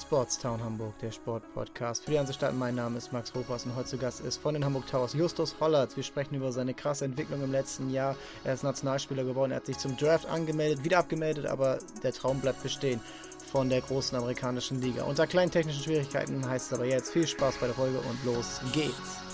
[0.00, 2.54] Sportstown Hamburg, der Sportpodcast für die Hansestadt.
[2.54, 5.56] Mein Name ist Max Hopas und heute zu Gast ist von den Hamburg Towers Justus
[5.60, 5.96] Hollertz.
[5.96, 8.16] Wir sprechen über seine krasse Entwicklung im letzten Jahr.
[8.44, 12.40] Er ist Nationalspieler geworden, er hat sich zum Draft angemeldet, wieder abgemeldet, aber der Traum
[12.40, 13.00] bleibt bestehen
[13.50, 15.04] von der großen amerikanischen Liga.
[15.04, 18.60] Unter kleinen technischen Schwierigkeiten heißt es aber jetzt viel Spaß bei der Folge und los
[18.72, 19.29] geht's.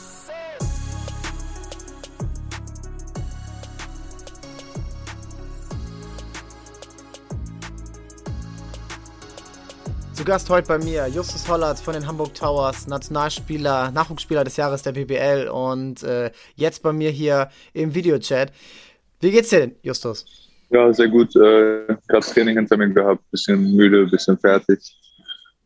[10.26, 14.90] Gast heute bei mir Justus Hollert von den Hamburg Towers, Nationalspieler, Nachwuchsspieler des Jahres der
[14.90, 18.52] BBL und äh, jetzt bei mir hier im Videochat.
[19.20, 20.26] Wie geht's dir denn, Justus?
[20.70, 21.36] Ja, sehr gut.
[21.36, 24.80] Äh, Gerade Training hinter mir gehabt, bisschen müde, bisschen fertig.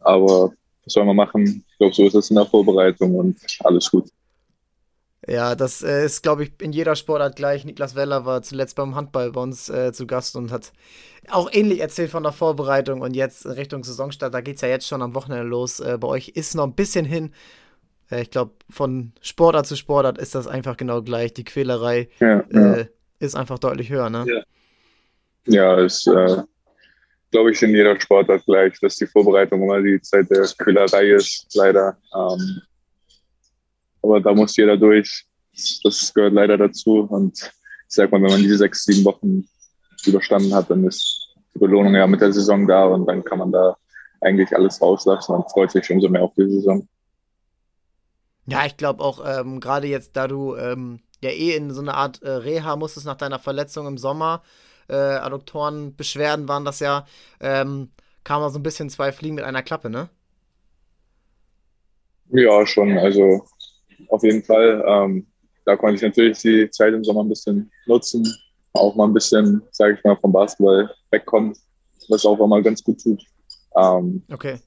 [0.01, 0.53] Aber
[0.85, 1.65] was soll man machen?
[1.67, 4.11] Ich glaube, so ist es in der Vorbereitung und alles gut.
[5.31, 7.65] Ja, das äh, ist, glaube ich, in jeder Sportart gleich.
[7.65, 10.73] Niklas Weller war zuletzt beim Handball bei uns äh, zu Gast und hat
[11.31, 14.35] auch ähnlich erzählt von der Vorbereitung und jetzt Richtung Saisonstart.
[14.35, 15.79] Da geht es ja jetzt schon am Wochenende los.
[15.79, 17.33] Äh, bei euch ist noch ein bisschen hin.
[18.11, 21.33] Äh, ich glaube, von Sportart zu Sportart ist das einfach genau gleich.
[21.33, 22.73] Die Quälerei ja, ja.
[22.75, 22.87] Äh,
[23.21, 24.25] ist einfach deutlich höher, ne?
[24.27, 24.43] Ja,
[25.47, 26.43] ja ist, äh,
[27.31, 31.55] glaube ich, in jeder Sportart gleich, dass die Vorbereitung immer die Zeit der Quälerei ist,
[31.55, 31.97] leider.
[32.17, 32.63] Ähm,
[34.03, 35.27] aber da muss jeder durch.
[35.85, 37.07] Das gehört leider dazu.
[37.11, 37.51] Und ich
[37.89, 39.49] sag mal, wenn man diese sechs, sieben Wochen
[40.07, 43.53] überstanden hat, dann ist die Belohnung ja mit der Saison da und dann kann man
[43.53, 43.77] da
[44.21, 46.87] eigentlich alles rauslassen und freut sich umso mehr auf die Saison.
[48.47, 51.95] Ja, ich glaube auch, ähm, gerade jetzt, da du ähm, ja eh in so eine
[51.95, 54.43] Art äh, Reha musstest nach deiner Verletzung im Sommer,
[54.89, 57.07] äh, Adduktorenbeschwerden waren das ja,
[57.41, 57.91] ähm,
[58.25, 60.09] kam da so ein bisschen zwei Fliegen mit einer Klappe, ne?
[62.33, 62.97] Ja, schon.
[62.99, 63.45] Also
[64.09, 64.85] auf jeden Fall.
[64.87, 65.27] Ähm,
[65.65, 68.27] da konnte ich natürlich die Zeit im Sommer ein bisschen nutzen,
[68.73, 71.55] auch mal ein bisschen, sage ich mal, vom Basketball wegkommen,
[72.09, 73.23] was auch mal ganz gut tut.
[73.77, 74.59] Ähm, okay.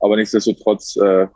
[0.00, 1.28] Aber nichtsdestotrotz, äh,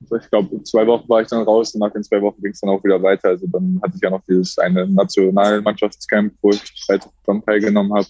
[0.00, 2.60] ich glaube, zwei Wochen war ich dann raus und nach den zwei Wochen ging es
[2.60, 3.28] dann auch wieder weiter.
[3.28, 6.86] Also dann hatte ich ja noch dieses eine Nationalmannschaftscamp, wo ich
[7.24, 8.06] dran teilgenommen habe.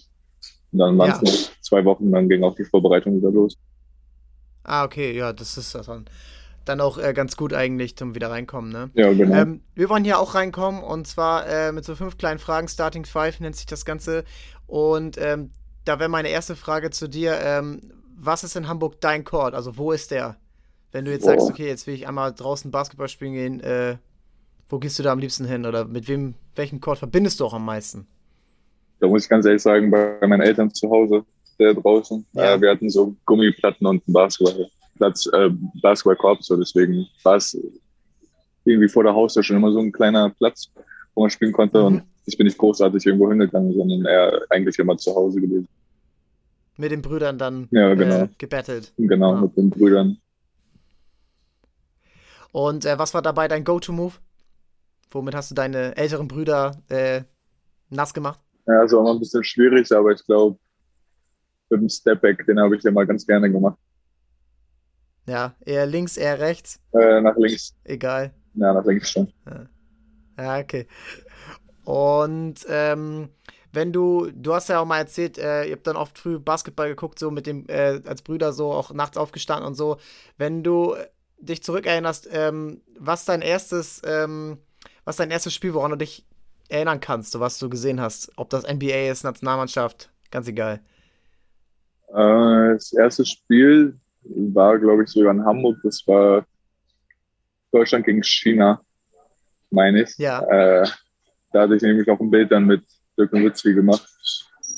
[0.71, 1.23] Und dann waren es ja.
[1.23, 3.57] noch zwei Wochen, dann ging auch die Vorbereitung wieder los.
[4.63, 6.05] Ah, okay, ja, das ist dann
[6.65, 8.89] dann auch äh, ganz gut eigentlich zum wieder reinkommen, ne?
[8.93, 9.35] Ja, genau.
[9.35, 12.67] Ähm, wir wollen hier auch reinkommen und zwar äh, mit so fünf kleinen Fragen.
[12.67, 14.23] Starting Five nennt sich das Ganze.
[14.67, 15.51] Und ähm,
[15.85, 17.81] da wäre meine erste Frage zu dir: ähm,
[18.15, 19.53] Was ist in Hamburg dein Court?
[19.53, 20.37] Also, wo ist der?
[20.91, 21.31] Wenn du jetzt Boah.
[21.31, 23.97] sagst, okay, jetzt will ich einmal draußen Basketball spielen gehen, äh,
[24.67, 25.65] wo gehst du da am liebsten hin?
[25.65, 28.07] Oder mit wem, welchen Court verbindest du auch am meisten?
[28.99, 31.23] Da muss ich ganz ehrlich sagen, bei meinen Eltern zu Hause,
[31.59, 32.25] der draußen.
[32.33, 32.55] Ja.
[32.55, 34.69] Äh, wir hatten so Gummiplatten und einen Basketball.
[34.99, 35.49] Platz äh,
[35.81, 37.57] Basketballkorb, so deswegen war es
[38.65, 40.69] irgendwie vor der Haustür schon immer so ein kleiner Platz,
[41.15, 41.79] wo man spielen konnte.
[41.79, 41.85] Mhm.
[41.85, 45.67] Und ich bin nicht großartig irgendwo hingegangen, sondern eher eigentlich immer zu Hause gewesen.
[46.77, 48.23] Mit den Brüdern dann ja, genau.
[48.23, 48.93] äh, gebettelt.
[48.97, 49.41] Genau, ja.
[49.41, 50.17] mit den Brüdern.
[52.51, 54.13] Und äh, was war dabei dein Go-To-Move?
[55.11, 57.23] Womit hast du deine älteren Brüder äh,
[57.89, 58.39] nass gemacht?
[58.67, 60.59] Ja, ist auch mal ein bisschen schwierig, aber ich glaube,
[61.69, 63.77] mit dem Stepback, den habe ich ja mal ganz gerne gemacht.
[65.29, 66.79] Ja, eher links, eher rechts?
[66.93, 67.75] Äh, nach links.
[67.83, 68.33] Egal.
[68.55, 69.31] Ja, nach links schon.
[70.37, 70.87] Ja, okay.
[71.83, 73.29] Und ähm,
[73.71, 76.89] wenn du, du hast ja auch mal erzählt, äh, ihr habt dann oft früh Basketball
[76.89, 79.97] geguckt, so mit dem, äh, als Brüder so auch nachts aufgestanden und so.
[80.37, 80.95] Wenn du
[81.39, 84.57] dich zurückerinnerst, ähm, was dein erstes, ähm,
[85.05, 86.25] was dein erstes Spiel, woran du dich
[86.69, 90.81] erinnern kannst, so was du gesehen hast, ob das NBA ist, Nationalmannschaft, ganz egal.
[92.09, 95.77] Äh, das erste Spiel, war, glaube ich, sogar in Hamburg.
[95.83, 96.45] Das war
[97.71, 98.81] Deutschland gegen China,
[99.69, 100.17] meine ich.
[100.17, 100.41] Ja.
[100.41, 100.87] Äh,
[101.51, 102.83] da hatte ich nämlich auch ein Bild dann mit
[103.17, 104.07] Dirk Nowitzki gemacht.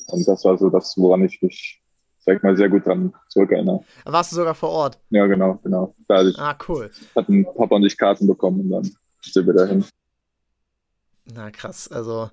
[0.08, 1.82] Und das war so das, woran ich mich,
[2.20, 3.84] sag mal, sehr gut dran zurückerinnere.
[4.06, 5.00] Warst du sogar vor Ort?
[5.10, 5.96] Ja, genau, genau.
[6.08, 6.90] Da ich, ah, cool.
[7.16, 8.92] Hatten Papa und ich Karten bekommen und dann
[9.22, 9.86] sind wir dahin.
[11.26, 11.90] Na, krass.
[11.90, 12.30] Also,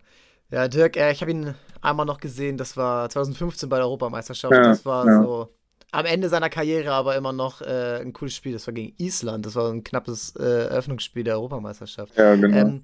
[0.51, 4.53] ja, Dirk, äh, ich habe ihn einmal noch gesehen, das war 2015 bei der Europameisterschaft.
[4.53, 5.23] Ja, das war ja.
[5.23, 5.49] so
[5.91, 8.53] am Ende seiner Karriere aber immer noch äh, ein cooles Spiel.
[8.53, 9.47] Das war gegen Island.
[9.47, 12.17] Das war ein knappes äh, Eröffnungsspiel der Europameisterschaft.
[12.17, 12.57] Ja, genau.
[12.57, 12.83] Ähm,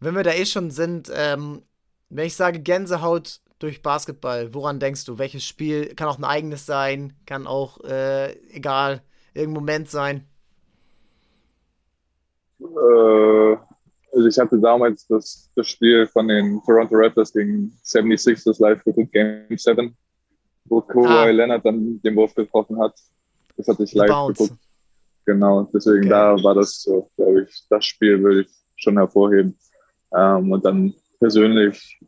[0.00, 1.62] wenn wir da eh schon sind, ähm,
[2.10, 5.18] wenn ich sage Gänsehaut durch Basketball, woran denkst du?
[5.18, 9.02] Welches Spiel kann auch ein eigenes sein, kann auch, äh, egal,
[9.34, 10.24] irgendein Moment sein?
[12.60, 13.56] Äh,
[14.12, 19.12] also ich hatte damals das, das Spiel von den Toronto Raptors gegen 76ers live geguckt,
[19.12, 19.96] Game 7
[20.68, 21.30] wo Kawhi ah.
[21.30, 22.94] Leonard dann den Wurf getroffen hat.
[23.56, 24.44] Das hatte ich live Bounce.
[24.44, 24.60] geguckt.
[25.26, 26.08] Genau, deswegen okay.
[26.08, 29.58] da war das so, glaube ich, das Spiel würde ich schon hervorheben.
[30.14, 32.00] Ähm, und dann persönlich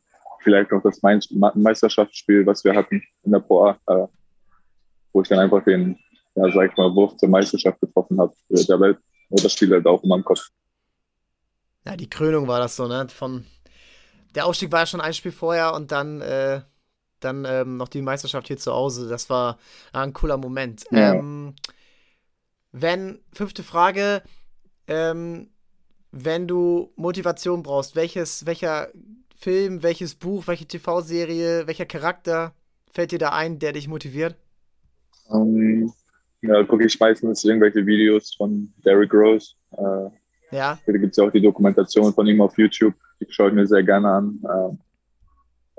[0.42, 4.06] vielleicht auch das Meisterschaftsspiel, was wir hatten in der Pro A, äh,
[5.12, 5.98] wo ich dann einfach den
[6.34, 8.34] ja, sag ich mal, Wurf zur Meisterschaft getroffen habe.
[8.48, 8.98] Der Welt,
[9.30, 10.48] das Spiel halt auch in meinem Kopf.
[11.84, 13.06] Ja, die Krönung war das so, ne?
[13.08, 13.46] Von,
[14.34, 16.60] der Aufstieg war ja schon ein Spiel vorher und dann, äh,
[17.20, 19.08] dann ähm, noch die Meisterschaft hier zu Hause.
[19.08, 19.58] Das war
[19.93, 20.84] ein cooler Moment.
[20.90, 21.14] Ja.
[21.14, 21.55] Ähm,
[22.72, 24.22] wenn, fünfte Frage,
[24.87, 25.50] ähm,
[26.12, 28.88] wenn du Motivation brauchst, welches, welcher
[29.37, 32.55] Film, welches Buch, welche TV-Serie, welcher Charakter
[32.90, 34.37] fällt dir da ein, der dich motiviert?
[35.28, 35.93] Um, ähm,
[36.43, 39.55] ja, gucke ich meistens irgendwelche Videos von Derrick Rose.
[39.72, 40.78] Äh, ja.
[40.84, 42.94] Da gibt es ja auch die Dokumentation von ihm auf YouTube.
[43.20, 44.40] Die schaue ich mir sehr gerne an.
[44.44, 44.76] Äh,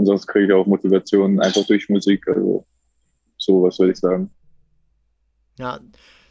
[0.01, 2.27] ansonsten kriege ich auch Motivation einfach durch Musik.
[2.27, 2.65] Also
[3.37, 4.29] so, was soll ich sagen.
[5.57, 5.79] Ja,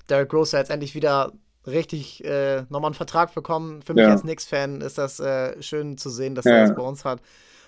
[0.08, 1.32] Derrick Rose hat jetzt endlich wieder
[1.66, 3.82] richtig äh, nochmal einen Vertrag bekommen.
[3.82, 4.10] Für mich ja.
[4.10, 6.52] als Knicks-Fan ist das äh, schön zu sehen, dass ja.
[6.52, 7.20] er das bei uns hat.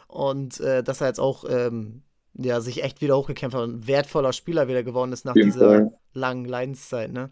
[0.09, 2.03] Und äh, dass er jetzt auch ähm,
[2.35, 5.69] ja, sich echt wieder hochgekämpft hat und ein wertvoller Spieler wieder geworden ist nach dieser
[5.69, 5.99] Fall.
[6.13, 7.13] langen Leidenszeit.
[7.13, 7.31] Ne?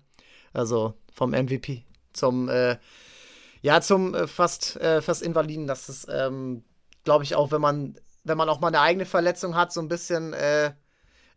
[0.53, 2.77] Also vom MVP zum, äh,
[3.63, 5.67] ja, zum äh, fast, äh, fast Invaliden.
[5.67, 6.65] Das ist, ähm,
[7.05, 7.95] glaube ich, auch, wenn man,
[8.25, 10.35] wenn man auch mal eine eigene Verletzung hat, so ein bisschen,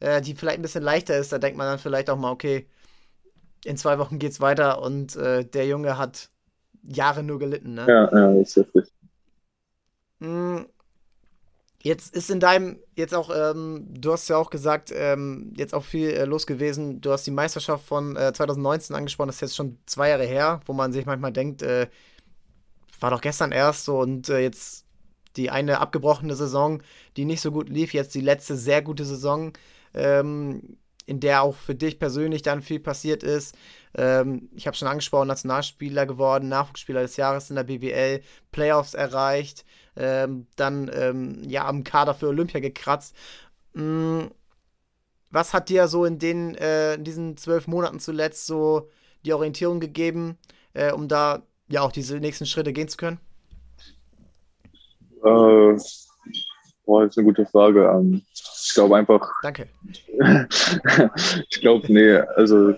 [0.01, 2.67] die vielleicht ein bisschen leichter ist, da denkt man dann vielleicht auch mal, okay,
[3.65, 6.29] in zwei Wochen geht's weiter und äh, der Junge hat
[6.83, 7.73] Jahre nur gelitten.
[7.75, 7.85] Ne?
[7.87, 8.91] Ja, ja, ist richtig.
[10.19, 10.67] Hm,
[11.81, 15.83] jetzt ist in deinem, jetzt auch, ähm, du hast ja auch gesagt, ähm, jetzt auch
[15.83, 17.01] viel äh, los gewesen.
[17.01, 20.59] Du hast die Meisterschaft von äh, 2019 angesprochen, das ist jetzt schon zwei Jahre her,
[20.65, 21.87] wo man sich manchmal denkt, äh,
[22.99, 24.82] war doch gestern erst so und äh, jetzt
[25.37, 26.81] die eine abgebrochene Saison,
[27.17, 29.53] die nicht so gut lief, jetzt die letzte sehr gute Saison.
[29.93, 33.55] Ähm, in der auch für dich persönlich dann viel passiert ist.
[33.95, 38.21] Ähm, ich habe schon angesprochen, Nationalspieler geworden, Nachwuchsspieler des Jahres in der BBL,
[38.51, 39.65] Playoffs erreicht,
[39.95, 43.15] ähm, dann ähm, ja am Kader für Olympia gekratzt.
[43.73, 44.31] Mhm.
[45.29, 48.89] Was hat dir so in, den, äh, in diesen zwölf Monaten zuletzt so
[49.25, 50.37] die Orientierung gegeben,
[50.73, 53.19] äh, um da ja auch diese nächsten Schritte gehen zu können?
[55.23, 55.77] Äh,
[56.85, 57.85] Boah, das ist eine gute Frage.
[57.85, 59.31] Ähm, ich glaube einfach.
[59.41, 59.69] Danke.
[61.49, 62.73] ich glaube, nee, also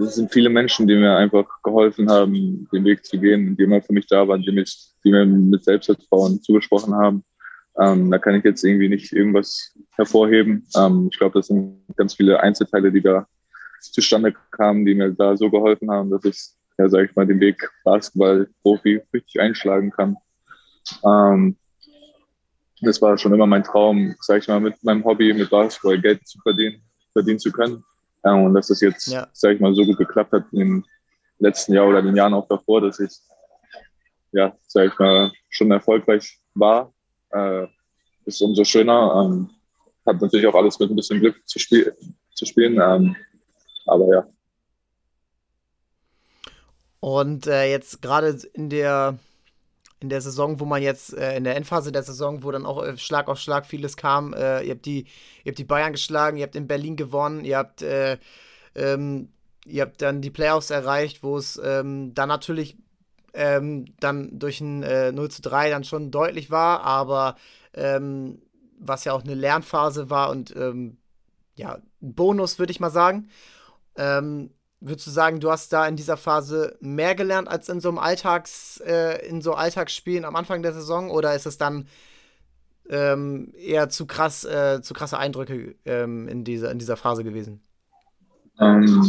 [0.00, 3.82] es sind viele Menschen, die mir einfach geholfen haben, den Weg zu gehen, die immer
[3.82, 7.24] für mich da waren, die, mich, die mir mit Selbstvertrauen zugesprochen haben.
[7.78, 10.66] Ähm, da kann ich jetzt irgendwie nicht irgendwas hervorheben.
[10.76, 13.26] Ähm, ich glaube, das sind ganz viele Einzelteile, die da
[13.80, 16.38] zustande kamen, die mir da so geholfen haben, dass ich,
[16.78, 20.16] ja, sage ich mal, den Weg Basketball-Profi richtig einschlagen kann.
[21.04, 21.56] Ähm,
[22.82, 26.26] das war schon immer mein Traum, sag ich mal, mit meinem Hobby, mit Basketball Geld
[26.26, 26.82] zu verdienen,
[27.12, 27.84] verdienen zu können.
[28.24, 29.28] Ja, und dass das jetzt, ja.
[29.32, 30.84] sag ich mal, so gut geklappt hat im
[31.38, 33.10] letzten Jahr oder den Jahren auch davor, dass ich,
[34.32, 36.92] ja, sag ich mal, schon erfolgreich war,
[37.30, 37.66] äh,
[38.24, 39.24] ist umso schöner.
[39.24, 39.50] Ähm,
[40.06, 41.96] hat natürlich auch alles mit ein bisschen Glück zu, spiel
[42.34, 43.16] zu spielen, ähm,
[43.86, 44.26] aber ja.
[47.00, 49.18] Und äh, jetzt gerade in der
[50.02, 52.82] in der Saison, wo man jetzt äh, in der Endphase der Saison, wo dann auch
[52.82, 54.34] äh, Schlag auf Schlag vieles kam.
[54.34, 55.06] Äh, ihr, habt die,
[55.44, 58.18] ihr habt die Bayern geschlagen, ihr habt in Berlin gewonnen, ihr habt, äh,
[58.74, 59.32] ähm,
[59.64, 62.76] ihr habt dann die Playoffs erreicht, wo es ähm, dann natürlich
[63.34, 67.36] ähm, dann durch ein äh, 0 zu 3 dann schon deutlich war, aber
[67.74, 68.42] ähm,
[68.78, 70.98] was ja auch eine Lernphase war und ähm,
[71.54, 73.28] ja, ein Bonus, würde ich mal sagen.
[73.96, 74.50] Ähm,
[74.84, 77.98] Würdest du sagen, du hast da in dieser Phase mehr gelernt als in so einem
[77.98, 81.86] Alltags, äh, in so Alltagsspielen am Anfang der Saison oder ist es dann
[82.90, 87.62] ähm, eher zu krass, äh, zu krasse Eindrücke ähm, in, dieser, in dieser Phase gewesen?
[88.58, 89.08] Ähm,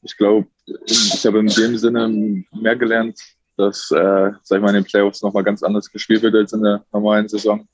[0.00, 0.46] ich glaube,
[0.86, 3.20] ich habe in dem Sinne mehr gelernt,
[3.58, 6.62] dass, äh, sag ich mal, in den Playoffs nochmal ganz anders gespielt wird als in
[6.62, 7.68] der normalen Saison.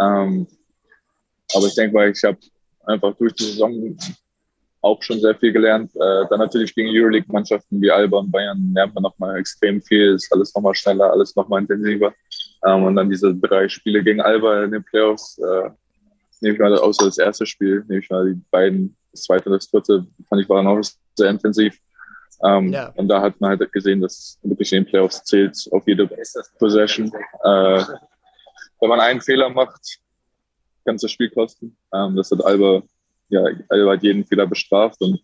[0.00, 0.46] Ähm,
[1.54, 2.38] aber ich denke mal, ich habe
[2.86, 3.96] einfach durch die Saison
[4.82, 5.94] auch schon sehr viel gelernt.
[5.94, 10.32] Äh, dann natürlich gegen Euroleague-Mannschaften wie Alba und Bayern lernt man nochmal extrem viel, ist
[10.32, 12.14] alles nochmal schneller, alles nochmal intensiver.
[12.66, 15.70] Ähm, und dann diese drei Spiele gegen Alba in den Playoffs, äh,
[16.40, 19.56] nehme ich mal, außer das erste Spiel, nehme ich mal die beiden, das zweite und
[19.56, 20.80] das dritte, fand ich waren auch
[21.14, 21.78] sehr intensiv.
[22.42, 22.88] Ähm, ja.
[22.96, 26.08] Und da hat man halt gesehen, dass wirklich in den Playoffs zählt auf jede
[26.58, 27.12] Possession.
[27.44, 27.84] Äh,
[28.80, 30.00] wenn man einen Fehler macht,
[30.86, 31.76] kann es das Spiel kosten.
[31.92, 32.82] Ähm, das hat Alba
[33.30, 35.20] ja, Alba hat jeden Fehler bestraft und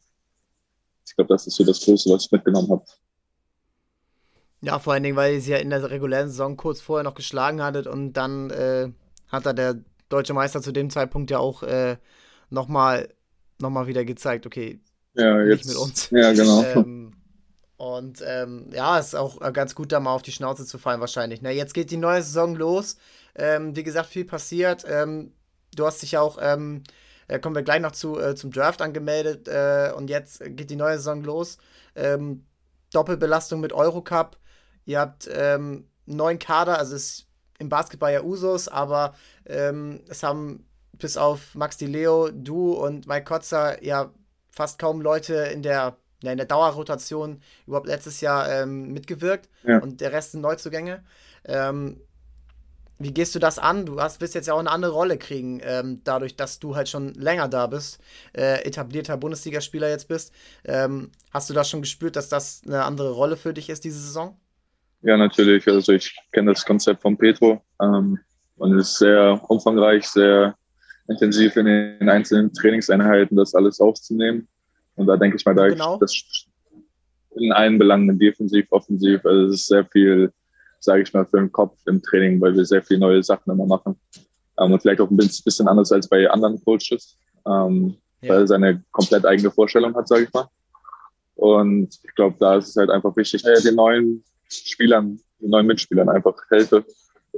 [1.06, 2.84] ich glaube, das ist so das Größte, was ich mitgenommen habe.
[4.62, 7.14] Ja, vor allen Dingen, weil ihr sie ja in der regulären Saison kurz vorher noch
[7.14, 8.90] geschlagen hattet und dann äh,
[9.28, 9.76] hat da der
[10.08, 11.98] deutsche Meister zu dem Zeitpunkt ja auch äh,
[12.50, 13.08] nochmal
[13.58, 14.80] noch mal wieder gezeigt, okay,
[15.14, 16.10] ja, jetzt, nicht mit uns.
[16.10, 16.62] Ja, genau.
[16.76, 17.12] Ähm,
[17.78, 21.42] und ähm, ja, ist auch ganz gut, da mal auf die Schnauze zu fallen, wahrscheinlich.
[21.42, 22.96] Na, jetzt geht die neue Saison los.
[23.34, 24.84] Ähm, wie gesagt, viel passiert.
[24.88, 25.32] Ähm,
[25.74, 26.38] du hast dich auch
[27.28, 30.70] ähm, äh, kommen wir gleich noch zu, äh, zum Draft angemeldet äh, und jetzt geht
[30.70, 31.58] die neue Saison los.
[31.94, 32.44] Ähm,
[32.92, 34.38] Doppelbelastung mit Eurocup.
[34.84, 37.26] Ihr habt ähm, neuen Kader, also es ist
[37.58, 39.14] im Basketball ja Usos, aber
[39.46, 44.12] ähm, es haben bis auf Max Di Leo, du und Mike Kotzer ja
[44.50, 49.78] fast kaum Leute in der, ja, in der Dauerrotation überhaupt letztes Jahr ähm, mitgewirkt ja.
[49.78, 51.04] und der Rest sind Neuzugänge.
[51.44, 52.00] Ähm,
[52.98, 53.86] wie gehst du das an?
[53.86, 56.88] Du hast, wirst jetzt ja auch eine andere Rolle kriegen, ähm, dadurch, dass du halt
[56.88, 58.00] schon länger da bist,
[58.32, 60.32] äh, etablierter Bundesligaspieler jetzt bist.
[60.64, 64.00] Ähm, hast du das schon gespürt, dass das eine andere Rolle für dich ist diese
[64.00, 64.36] Saison?
[65.02, 65.66] Ja, natürlich.
[65.68, 68.18] Also ich kenne das Konzept von Petro ähm,
[68.56, 70.56] und es ist sehr umfangreich, sehr
[71.08, 74.48] intensiv in den einzelnen Trainingseinheiten das alles aufzunehmen.
[74.96, 75.94] Und da denke ich mal, da genau.
[75.94, 76.46] ich das
[77.36, 80.32] in allen Belangen, defensiv, offensiv, also es ist sehr viel
[80.86, 83.66] sage ich mal, für den Kopf im Training, weil wir sehr viele neue Sachen immer
[83.66, 83.96] machen.
[84.58, 88.30] Ähm, und vielleicht auch ein bisschen anders als bei anderen Coaches, ähm, ja.
[88.30, 90.48] weil er seine komplett eigene Vorstellung hat, sage ich mal.
[91.34, 95.66] Und ich glaube, da ist es halt einfach wichtig, dass den neuen Spielern, den neuen
[95.66, 96.84] Mitspielern einfach helfe,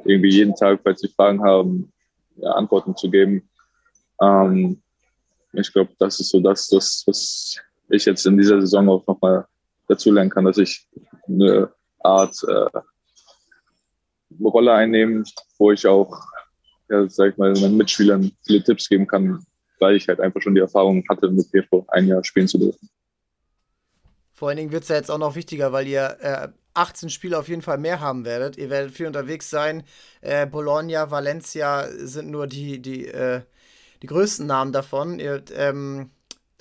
[0.05, 1.93] irgendwie jeden Tag, falls sie Fragen haben,
[2.37, 3.49] ja, Antworten zu geben.
[4.23, 4.81] Ähm,
[5.53, 7.57] ich glaube, das ist so das, das, was
[7.89, 9.47] ich jetzt in dieser Saison auch nochmal
[9.89, 10.87] dazu lernen kann, dass ich
[11.27, 12.81] eine Art äh,
[14.43, 15.25] Rolle einnehmen,
[15.59, 16.21] wo ich auch,
[16.89, 19.45] ja, sag ich mal, meinen Mitspielern viele Tipps geben kann,
[19.79, 22.89] weil ich halt einfach schon die Erfahrung hatte, mit Petro ein Jahr spielen zu dürfen.
[24.33, 27.39] Vor allen Dingen wird es ja jetzt auch noch wichtiger, weil ihr äh, 18 Spiele
[27.39, 28.57] auf jeden Fall mehr haben werdet.
[28.57, 29.83] Ihr werdet viel unterwegs sein.
[30.21, 33.43] Äh, Bologna, Valencia sind nur die, die, äh,
[34.03, 35.19] die größten Namen davon.
[35.19, 36.11] Ihr, ähm,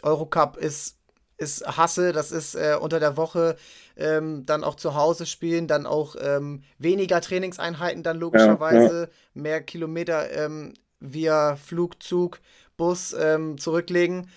[0.02, 0.97] Eurocup ist
[1.38, 3.56] ist Hasse, das ist äh, unter der Woche
[3.96, 9.08] ähm, dann auch zu Hause spielen, dann auch ähm, weniger Trainingseinheiten dann logischerweise, ja, ja.
[9.34, 12.40] mehr Kilometer ähm, via Flugzug,
[12.76, 14.30] Bus ähm, zurücklegen.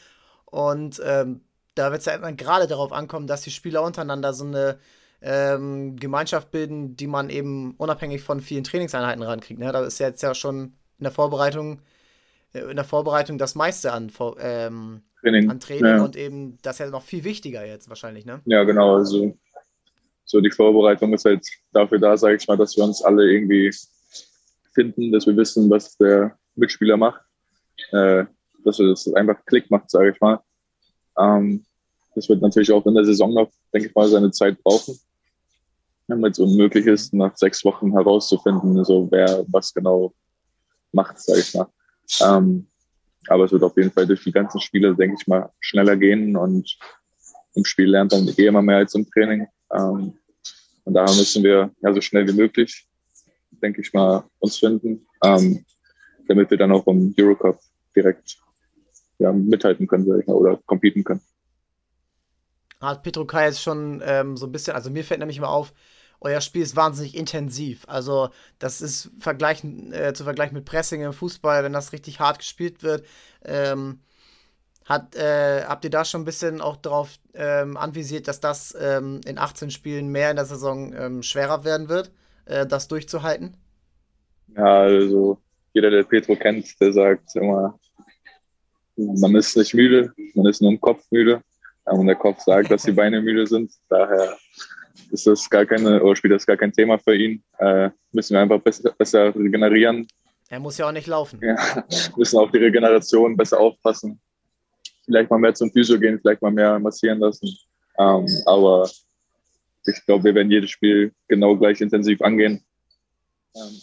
[0.45, 1.43] Und ähm,
[1.75, 4.79] da wird es ja dann gerade darauf ankommen, dass die Spieler untereinander so eine
[5.23, 9.61] ähm, Gemeinschaft bilden, die man eben unabhängig von vielen Trainingseinheiten rankriegt.
[9.61, 9.71] Ne?
[9.73, 11.81] Da ist ja jetzt ja schon in der Vorbereitung,
[12.53, 15.51] äh, in der Vorbereitung das meiste an ähm, Training.
[15.51, 16.05] An Training ja.
[16.05, 18.41] und eben das ist ja noch viel wichtiger jetzt wahrscheinlich, ne?
[18.45, 18.97] Ja, genau.
[18.97, 19.37] Also
[20.25, 23.71] so die Vorbereitung ist halt dafür da, sage ich mal, dass wir uns alle irgendwie
[24.73, 27.21] finden, dass wir wissen, was der Mitspieler macht,
[27.93, 28.25] äh,
[28.65, 30.41] dass das einfach Klick macht, sage ich mal.
[31.19, 31.65] Ähm,
[32.15, 34.99] das wird natürlich auch in der Saison noch, denke ich mal, seine Zeit brauchen,
[36.07, 40.13] damit es unmöglich ist, nach sechs Wochen herauszufinden, so wer was genau
[40.93, 41.67] macht, sage ich mal.
[42.21, 42.67] Ähm,
[43.29, 46.37] aber es wird auf jeden Fall durch die ganzen Spiele, denke ich mal, schneller gehen
[46.37, 46.79] und
[47.55, 49.47] im Spiel lernt man eh immer mehr als im Training.
[49.73, 50.19] Ähm,
[50.85, 52.87] und daher müssen wir ja so schnell wie möglich,
[53.51, 55.65] denke ich mal, uns finden, ähm,
[56.29, 57.61] damit wir dann auch im Eurocup
[57.95, 58.39] direkt
[59.19, 61.21] ja, mithalten können, mal, oder competen können.
[62.81, 65.75] Hat Petro Kai jetzt schon ähm, so ein bisschen, also mir fällt nämlich immer auf,
[66.21, 67.85] euer Spiel ist wahnsinnig intensiv.
[67.89, 72.39] Also, das ist vergleichen, äh, zu vergleichen mit Pressing im Fußball, wenn das richtig hart
[72.39, 73.07] gespielt wird.
[73.45, 74.01] Ähm,
[74.85, 79.21] hat, äh, habt ihr da schon ein bisschen auch darauf ähm, anvisiert, dass das ähm,
[79.25, 82.11] in 18 Spielen mehr in der Saison ähm, schwerer werden wird,
[82.47, 83.57] äh, das durchzuhalten?
[84.57, 85.39] Ja, also
[85.73, 87.79] jeder, der Petro kennt, der sagt immer,
[88.97, 91.43] man ist nicht müde, man ist nur im Kopf müde.
[91.85, 93.73] Und der Kopf sagt, dass die Beine müde sind.
[93.89, 94.37] Daher
[95.13, 97.43] ist das gar keine, oder spielt das gar kein Thema für ihn.
[97.59, 100.07] Äh, müssen wir einfach besser, besser regenerieren.
[100.49, 101.41] Er muss ja auch nicht laufen.
[101.43, 101.85] Ja,
[102.17, 104.21] müssen auf die Regeneration besser aufpassen.
[105.05, 107.49] Vielleicht mal mehr zum Physio gehen, vielleicht mal mehr massieren lassen.
[107.99, 108.89] Ähm, aber
[109.87, 112.65] ich glaube, wir werden jedes Spiel genau gleich intensiv angehen.
[113.57, 113.81] Ähm,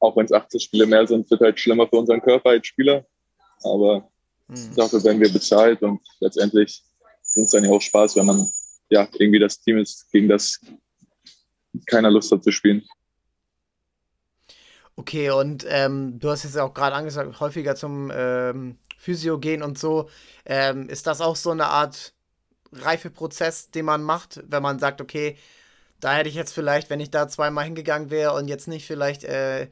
[0.00, 3.04] auch wenn es 80 Spiele mehr sind, wird halt schlimmer für unseren Körper als Spieler.
[3.62, 4.08] Aber
[4.46, 4.74] mhm.
[4.76, 6.82] dafür werden wir bezahlt und letztendlich
[7.22, 8.48] sind es dann ja auch Spaß, wenn man
[8.90, 10.60] ja, irgendwie das Team ist, gegen das
[11.86, 12.82] keiner Lust hat zu spielen.
[14.96, 19.78] Okay, und ähm, du hast jetzt auch gerade angesagt, häufiger zum ähm, Physio gehen und
[19.78, 20.10] so.
[20.44, 22.14] Ähm, ist das auch so eine Art
[22.72, 25.36] Reifeprozess, den man macht, wenn man sagt, okay,
[26.00, 29.24] da hätte ich jetzt vielleicht, wenn ich da zweimal hingegangen wäre und jetzt nicht vielleicht
[29.24, 29.68] äh,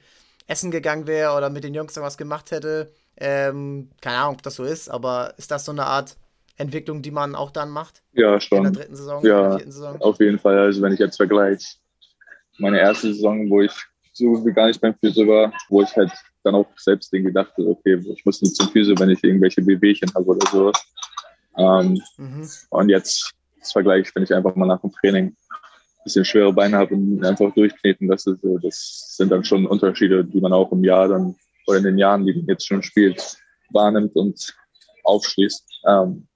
[0.46, 4.54] essen gegangen wäre oder mit den Jungs irgendwas gemacht hätte, ähm, keine Ahnung, ob das
[4.56, 6.16] so ist, aber ist das so eine Art
[6.56, 8.02] Entwicklung, die man auch dann macht?
[8.12, 8.58] Ja, schon.
[8.58, 10.00] In der dritten Saison, ja, Saison?
[10.00, 10.58] Auf jeden Fall.
[10.58, 11.76] Also wenn ich jetzt vergleiche,
[12.58, 13.72] meine erste Saison, wo ich
[14.12, 16.10] so wie gar nicht beim Physio war, wo ich halt
[16.42, 20.10] dann auch selbst irgendwie dachte, okay, ich muss nicht zum Physio, wenn ich irgendwelche Bewegchen
[20.14, 20.86] habe oder sowas.
[21.58, 22.48] Ähm, mhm.
[22.70, 26.78] Und jetzt das Vergleich, wenn ich einfach mal nach dem Training ein bisschen schwere Beine
[26.78, 30.84] habe und einfach durchkneten lasse, so, das sind dann schon Unterschiede, die man auch im
[30.84, 31.34] Jahr dann
[31.66, 33.36] oder in den Jahren, die man jetzt schon spielt,
[33.70, 34.54] wahrnimmt und
[35.02, 35.64] aufschließt.
[35.86, 36.26] Ähm,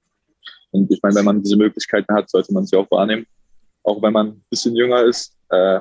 [0.73, 3.27] und ich meine, wenn man diese Möglichkeiten hat, sollte man sie auch wahrnehmen.
[3.83, 5.37] Auch wenn man ein bisschen jünger ist.
[5.49, 5.81] Äh,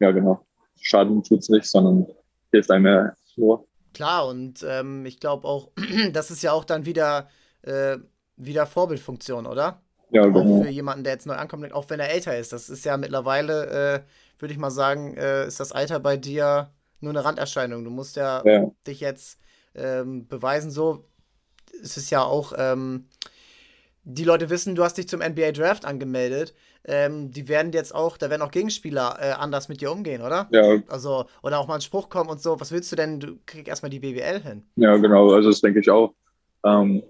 [0.00, 0.44] ja, genau.
[0.80, 2.06] Schaden tut es nicht, sondern
[2.52, 3.66] hilft einem nur.
[3.94, 5.70] Klar, und ähm, ich glaube auch,
[6.12, 7.28] das ist ja auch dann wieder,
[7.62, 7.98] äh,
[8.36, 9.80] wieder Vorbildfunktion, oder?
[10.10, 10.60] Ja, genau.
[10.60, 12.52] Auch für jemanden, der jetzt neu ankommt, auch wenn er älter ist.
[12.52, 14.00] Das ist ja mittlerweile, äh,
[14.40, 17.84] würde ich mal sagen, äh, ist das Alter bei dir nur eine Randerscheinung.
[17.84, 18.70] Du musst ja, ja.
[18.86, 19.38] dich jetzt
[19.74, 20.70] ähm, beweisen.
[20.70, 21.04] So
[21.82, 22.52] ist es ja auch.
[22.56, 23.08] Ähm,
[24.10, 26.54] die Leute wissen, du hast dich zum NBA Draft angemeldet.
[26.84, 30.48] Ähm, die werden jetzt auch, da werden auch Gegenspieler äh, anders mit dir umgehen, oder?
[30.50, 30.78] Ja.
[30.88, 32.58] Also, oder auch mal ein Spruch kommen und so.
[32.58, 33.20] Was willst du denn?
[33.20, 34.62] Du kriegst erstmal die BWL hin.
[34.76, 35.30] Ja, genau.
[35.32, 36.14] Also, das denke ich auch.
[36.64, 37.02] Ähm,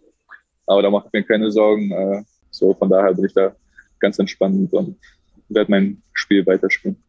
[0.67, 1.93] aber da mache ich mir keine Sorgen.
[1.93, 3.55] Äh, so, von daher bin ich da
[4.00, 4.99] ganz entspannt und
[5.49, 7.00] werde mein Spiel weiterspielen.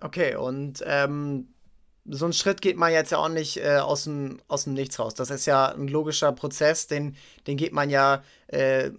[0.00, 1.48] Okay, und ähm,
[2.04, 5.00] so einen Schritt geht man jetzt ja auch nicht äh, aus, dem, aus dem Nichts
[5.00, 5.14] raus.
[5.14, 7.16] Das ist ja ein logischer Prozess, den,
[7.48, 8.90] den geht man ja äh,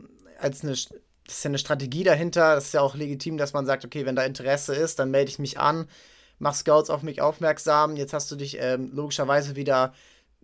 [0.43, 0.89] als eine, das
[1.27, 2.55] ist ja eine Strategie dahinter.
[2.55, 5.29] Das ist ja auch legitim, dass man sagt, okay, wenn da Interesse ist, dann melde
[5.29, 5.87] ich mich an,
[6.39, 7.95] mach Scouts auf mich aufmerksam.
[7.95, 9.93] Jetzt hast du dich ähm, logischerweise wieder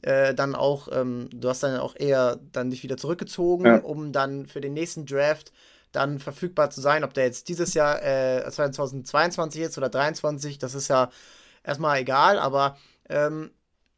[0.02, 3.78] äh, dann auch, ähm, du hast dann auch eher dann dich wieder zurückgezogen, ja.
[3.80, 5.52] um dann für den nächsten Draft
[5.92, 7.04] dann verfügbar zu sein.
[7.04, 11.10] Ob der jetzt dieses Jahr äh, 2022 ist oder 2023, das ist ja
[11.64, 12.78] erstmal egal, aber
[13.10, 13.52] ähm,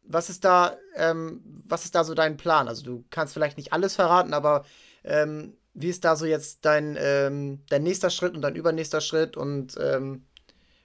[0.04, 2.68] was ist da, ähm, was ist da so dein Plan?
[2.68, 4.66] Also du kannst vielleicht nicht alles verraten, aber
[5.04, 9.38] ähm, wie ist da so jetzt dein, ähm, dein nächster Schritt und dein übernächster Schritt
[9.38, 10.26] und ähm,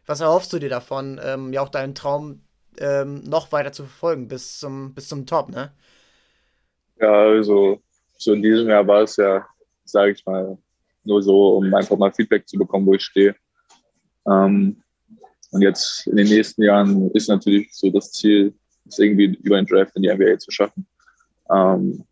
[0.07, 2.43] was erhoffst du dir davon, ähm, ja auch deinen Traum
[2.79, 5.73] noch weiter zu verfolgen bis zum, bis zum Top, ne?
[7.01, 7.81] Ja, also
[8.19, 9.47] so in diesem Jahr war es ja,
[9.85, 10.59] sage ich mal,
[11.05, 13.35] nur so, um einfach mal Feedback zu bekommen, wo ich stehe.
[14.27, 14.83] Ähm,
[15.53, 18.55] und jetzt in den nächsten Jahren ist natürlich so das Ziel,
[18.87, 20.87] es irgendwie über den Draft in die NBA zu schaffen.
[21.51, 22.05] Ähm,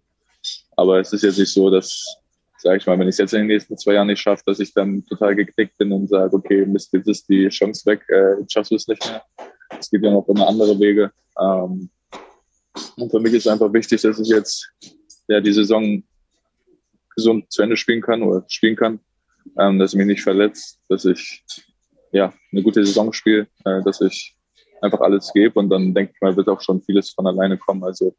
[0.76, 2.18] aber es ist jetzt nicht so, dass,
[2.64, 4.59] sage ich mal, wenn ich es jetzt in den nächsten zwei Jahren nicht schaffe, dass
[4.59, 8.37] ich dann total geknickt bin und sage, okay, Mist, jetzt ist die Chance weg, äh,
[8.48, 9.22] schaffst du es nicht mehr.
[9.79, 11.12] Es gibt ja noch immer andere Wege.
[11.38, 11.90] Ähm,
[12.96, 14.72] und für mich ist einfach wichtig, dass ich jetzt
[15.29, 16.03] ja, die Saison
[17.14, 18.98] gesund zu Ende spielen kann oder spielen kann,
[19.59, 21.44] ähm, dass ich mich nicht verletzt, dass ich
[22.12, 24.35] ja, eine gute Saison spiele, äh, dass ich
[24.81, 27.85] einfach alles gebe und dann denke ich mal, wird auch schon vieles von alleine kommen.
[27.85, 28.16] Also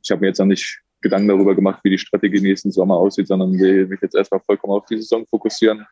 [0.00, 3.28] ich habe mir jetzt noch nicht Gedanken darüber gemacht, wie die Strategie nächsten Sommer aussieht,
[3.28, 5.86] sondern will mich jetzt erstmal vollkommen auf die Saison fokussieren,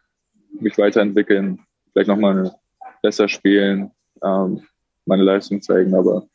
[0.60, 1.60] mich weiterentwickeln,
[1.92, 2.54] vielleicht nochmal
[3.02, 3.90] besser spielen,
[4.22, 4.62] ähm,
[5.04, 6.26] meine Leistung zeigen, aber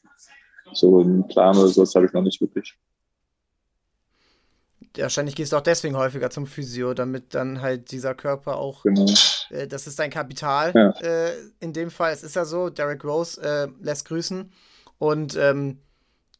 [0.73, 2.77] so einen Plan oder sowas habe ich noch nicht wirklich
[4.97, 9.05] wahrscheinlich gehst du auch deswegen häufiger zum Physio, damit dann halt dieser Körper auch, genau.
[9.49, 10.73] äh, das ist dein Kapital.
[10.75, 10.89] Ja.
[11.01, 14.51] Äh, in dem Fall, es ist ja so, Derek Rose äh, lässt grüßen
[14.97, 15.79] und ähm,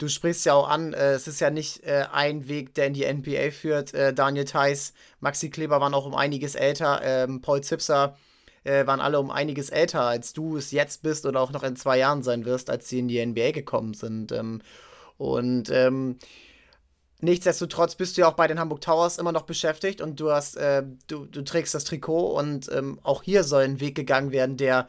[0.01, 2.93] du sprichst ja auch an, äh, es ist ja nicht äh, ein Weg, der in
[2.93, 3.93] die NBA führt.
[3.93, 8.17] Äh, Daniel Theiss, Maxi Kleber waren auch um einiges älter, ähm, Paul Zipser
[8.63, 11.97] waren alle um einiges älter, als du es jetzt bist oder auch noch in zwei
[11.97, 14.31] Jahren sein wirst, als sie in die NBA gekommen sind.
[14.31, 14.61] Ähm,
[15.17, 16.17] und ähm,
[17.21, 20.57] Nichtsdestotrotz bist du ja auch bei den Hamburg Towers immer noch beschäftigt und du hast,
[20.57, 24.57] äh, du, du trägst das Trikot und ähm, auch hier soll ein Weg gegangen werden,
[24.57, 24.87] der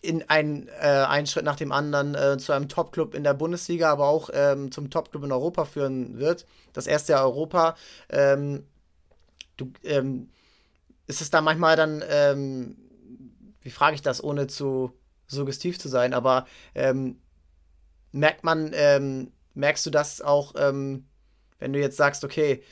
[0.00, 3.90] in ein, äh, einen Schritt nach dem anderen äh, zu einem Top-Club in der Bundesliga,
[3.90, 6.46] aber auch ähm, zum Top-Club in Europa führen wird.
[6.72, 7.76] Das erste Jahr Europa.
[8.08, 8.64] Ähm,
[9.56, 10.28] du, ähm,
[11.06, 12.76] ist es da manchmal dann, ähm,
[13.62, 14.92] wie frage ich das, ohne zu
[15.26, 17.20] suggestiv zu sein, aber ähm,
[18.12, 18.70] merkt man,
[19.54, 21.06] merkst du das auch, ähm,
[21.58, 22.62] wenn du jetzt sagst, okay,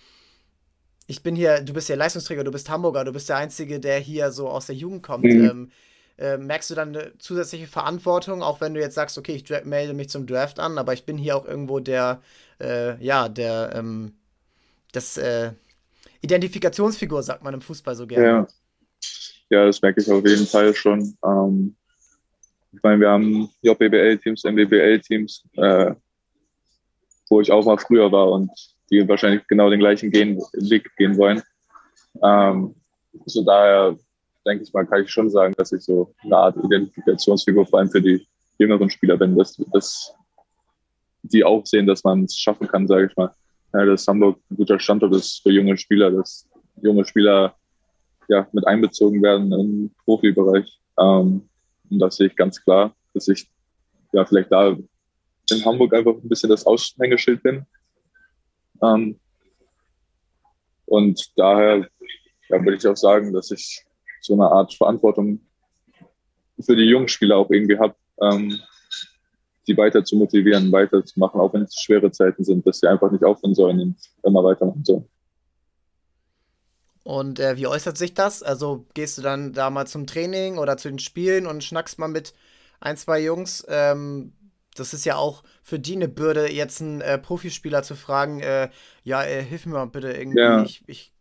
[1.06, 3.98] ich bin hier, du bist ja Leistungsträger, du bist Hamburger, du bist der Einzige, der
[3.98, 5.24] hier so aus der Jugend kommt.
[5.24, 5.70] Mhm.
[6.18, 9.92] Äh, merkst du dann eine zusätzliche Verantwortung, auch wenn du jetzt sagst, okay, ich melde
[9.92, 12.22] mich zum Draft an, aber ich bin hier auch irgendwo der,
[12.59, 14.14] äh, ja, der, ähm,
[14.92, 15.52] das äh,
[16.22, 18.26] Identifikationsfigur, sagt man im Fußball so gerne.
[18.26, 18.46] Ja.
[19.50, 21.16] ja, das merke ich auf jeden Fall schon.
[21.22, 21.76] Ähm,
[22.72, 25.94] ich meine, wir haben JBL-Teams, MBBL-Teams, äh,
[27.29, 28.50] wo ich auch mal früher war und
[28.90, 31.42] die wahrscheinlich genau den gleichen gehen, Weg gehen wollen.
[32.22, 32.74] Ähm,
[33.24, 33.96] so daher
[34.46, 37.90] denke ich mal, kann ich schon sagen, dass ich so eine Art Identifikationsfigur vor allem
[37.90, 38.26] für die
[38.59, 40.14] jüngeren Spieler bin, dass, dass
[41.22, 43.35] die auch sehen, dass man es schaffen kann, sage ich mal.
[43.74, 46.48] Ja, dass Hamburg ein guter Standort ist für junge Spieler, dass
[46.80, 47.54] junge Spieler
[48.28, 50.80] ja, mit einbezogen werden im Profibereich.
[50.98, 51.48] Ähm,
[51.90, 53.48] und das sehe ich ganz klar, dass ich
[54.12, 54.76] ja vielleicht da
[55.50, 57.66] in Hamburg einfach ein bisschen das Aushängeschild bin.
[58.82, 59.18] Ähm,
[60.87, 61.88] und daher
[62.48, 63.86] ja, würde ich auch sagen, dass ich
[64.26, 65.40] so eine Art Verantwortung
[66.60, 68.58] für die jungen Spieler auch irgendwie habe, ähm,
[69.66, 73.24] die weiter zu motivieren, weiterzumachen, auch wenn es schwere Zeiten sind, dass sie einfach nicht
[73.24, 75.08] aufhören sollen und immer weitermachen sollen.
[77.02, 78.42] Und äh, wie äußert sich das?
[78.42, 82.08] Also gehst du dann da mal zum Training oder zu den Spielen und schnackst mal
[82.08, 82.34] mit
[82.80, 83.64] ein, zwei Jungs?
[83.68, 84.32] Ähm,
[84.74, 88.70] das ist ja auch für die eine Bürde, jetzt einen äh, Profispieler zu fragen, äh,
[89.04, 90.40] ja, äh, hilf mir mal bitte irgendwie.
[90.40, 90.62] Ja.
[90.64, 91.12] Ich, ich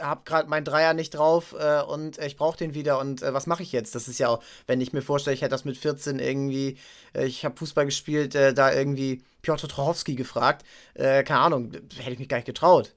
[0.00, 3.46] habe gerade meinen Dreier nicht drauf äh, und ich brauche den wieder und äh, was
[3.46, 3.94] mache ich jetzt?
[3.94, 6.78] Das ist ja auch, wenn ich mir vorstelle, ich hätte das mit 14 irgendwie,
[7.14, 10.64] äh, ich habe Fußball gespielt, äh, da irgendwie Piotr Trochowski gefragt,
[10.94, 12.94] äh, keine Ahnung, hätte ich mich gar nicht getraut.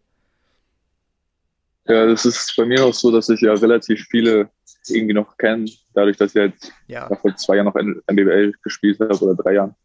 [1.85, 4.49] Ja, das ist bei mir auch so, dass ich ja relativ viele
[4.87, 7.07] irgendwie noch kenne, dadurch, dass ich jetzt ja.
[7.15, 9.75] vor zwei Jahren noch MBBL gespielt habe oder drei Jahren,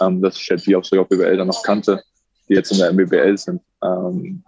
[0.00, 2.02] ähm, dass ich halt die auch so auf BBL dann noch kannte,
[2.48, 3.60] die jetzt in der MBBL sind.
[3.82, 4.44] Ähm,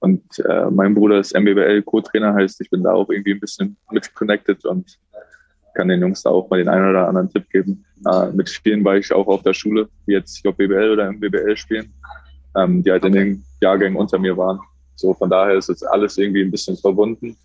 [0.00, 3.76] und äh, mein Bruder ist MBBL Co-Trainer, heißt, ich bin da auch irgendwie ein bisschen
[3.90, 4.98] mit connected und
[5.74, 7.84] kann den Jungs da auch mal den einen oder anderen Tipp geben.
[8.10, 11.92] Äh, mit vielen war ich auch auf der Schule, die jetzt JBL oder MBBL spielen,
[12.56, 13.08] ähm, die halt okay.
[13.08, 14.58] in den Jahrgängen unter mir waren.
[14.96, 17.36] So, von daher ist jetzt alles irgendwie ein bisschen verbunden.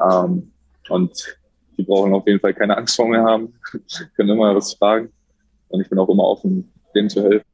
[0.00, 0.50] Ähm,
[0.88, 1.38] und
[1.76, 3.52] die brauchen auf jeden Fall keine Angst vor mir haben,
[4.16, 5.10] können immer was fragen.
[5.68, 7.46] Und ich bin auch immer offen, denen zu helfen.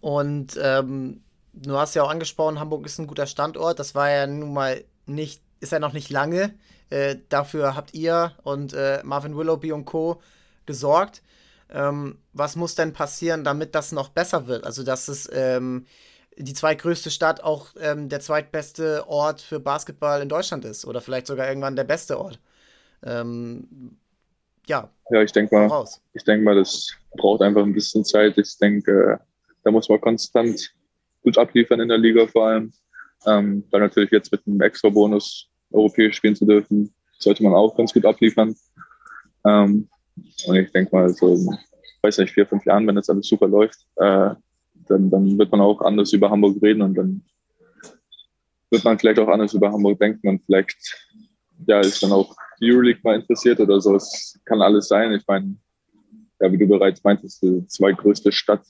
[0.00, 1.20] Und ähm,
[1.56, 3.78] du hast ja auch angesprochen, Hamburg ist ein guter Standort.
[3.78, 6.54] Das war ja nun mal nicht, ist ja noch nicht lange.
[6.90, 10.20] Äh, dafür habt ihr und äh, Marvin Willoughby und Co.
[10.66, 11.22] gesorgt.
[11.68, 14.64] Ähm, was muss denn passieren, damit das noch besser wird?
[14.64, 15.86] Also, dass es ähm,
[16.38, 21.26] die zweitgrößte Stadt auch ähm, der zweitbeste Ort für Basketball in Deutschland ist oder vielleicht
[21.26, 22.38] sogar irgendwann der beste Ort.
[23.02, 23.96] Ähm,
[24.66, 24.90] ja.
[25.10, 26.00] Ja, ich denke mal, raus.
[26.12, 28.36] ich denke mal, das braucht einfach ein bisschen Zeit.
[28.38, 29.24] Ich denke, äh,
[29.64, 30.72] da muss man konstant
[31.26, 32.72] gut abliefern in der Liga vor allem.
[33.26, 37.76] Ähm, dann natürlich jetzt mit einem extra Bonus europäisch spielen zu dürfen, sollte man auch
[37.76, 38.54] ganz gut abliefern.
[39.44, 39.88] Ähm,
[40.46, 41.36] und ich denke mal, so,
[42.02, 44.30] weiß nicht, vier, fünf Jahren, wenn das alles super läuft, äh,
[44.88, 47.24] dann, dann wird man auch anders über Hamburg reden und dann
[48.70, 50.76] wird man vielleicht auch anders über Hamburg denken und vielleicht
[51.66, 53.96] ja, ist dann auch die Euroleague mal interessiert oder so.
[53.96, 55.12] Es kann alles sein.
[55.12, 55.56] Ich meine,
[56.40, 58.62] ja, wie du bereits meintest, die zweitgrößte Stadt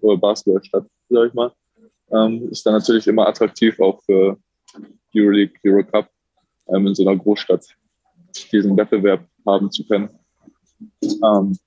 [0.00, 1.50] oder Basketballstadt, sag ich mal,
[2.12, 4.38] ähm, ist dann natürlich immer attraktiv auch für
[5.14, 6.08] Euroleague, Eurocup
[6.68, 7.64] ähm, in so einer Großstadt
[8.52, 10.10] diesen Wettbewerb haben zu können.
[11.02, 11.58] Ähm,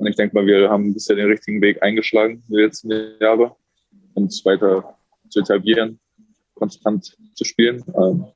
[0.00, 3.52] und ich denke mal, wir haben bisher den richtigen Weg eingeschlagen in den letzten Jahren,
[4.14, 4.96] uns weiter
[5.28, 6.00] zu etablieren,
[6.54, 7.84] konstant zu spielen.
[7.96, 8.26] Ähm,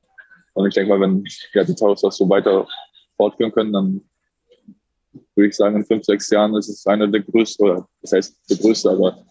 [0.53, 2.67] und ich denke mal, wenn ja, die Towers das so weiter
[3.17, 4.01] fortführen können, dann
[5.35, 8.49] würde ich sagen, in fünf, sechs Jahren ist es einer der größten, oder das heißt
[8.49, 9.25] der größte, aber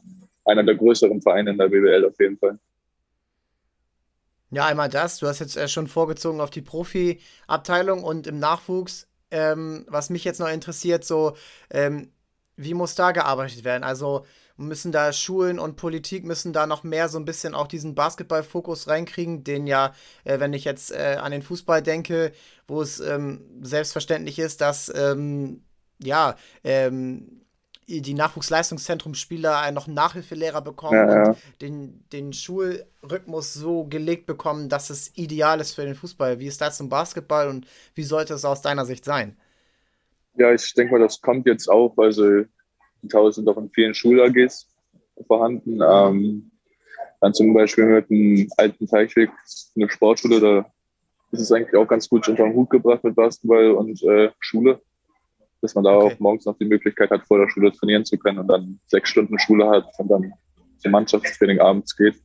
[0.45, 2.59] einer der größeren Vereine in der BWL auf jeden Fall.
[4.51, 5.19] Ja, einmal das.
[5.19, 10.25] Du hast jetzt äh, schon vorgezogen auf die Profi-Abteilung und im Nachwuchs ähm, was mich
[10.25, 11.37] jetzt noch interessiert, so,
[11.71, 12.13] ähm,
[12.57, 13.83] wie muss da gearbeitet werden?
[13.83, 14.27] Also
[14.57, 18.89] müssen da Schulen und Politik müssen da noch mehr so ein bisschen auch diesen Basketball-Fokus
[18.89, 22.33] reinkriegen, den ja, äh, wenn ich jetzt äh, an den Fußball denke,
[22.69, 25.65] wo es ähm, selbstverständlich ist, dass ähm,
[25.99, 27.42] ja, ähm,
[27.87, 31.29] die Nachwuchsleistungszentrumspieler noch einen Nachhilfelehrer bekommen ja, ja.
[31.31, 36.38] und den, den Schulrhythmus so gelegt bekommen, dass es ideal ist für den Fußball.
[36.38, 39.37] Wie ist das im Basketball und wie sollte es aus deiner Sicht sein?
[40.37, 41.92] Ja, ich denke mal, das kommt jetzt auch.
[41.99, 42.45] Also,
[43.03, 44.66] die Tausend sind auch in vielen Schul-AGs
[45.27, 45.81] vorhanden.
[45.83, 46.51] Ähm,
[47.21, 49.31] dann zum Beispiel mit dem alten Teichweg,
[49.77, 50.73] eine Sportschule, da
[51.33, 54.81] ist es eigentlich auch ganz gut unter den Hut gebracht mit Basketball und äh, Schule
[55.62, 56.14] dass man da okay.
[56.14, 59.09] auch morgens noch die Möglichkeit hat, vor der Schule trainieren zu können und dann sechs
[59.09, 60.33] Stunden Schule hat und dann
[60.79, 62.16] zum Mannschaftstraining abends geht.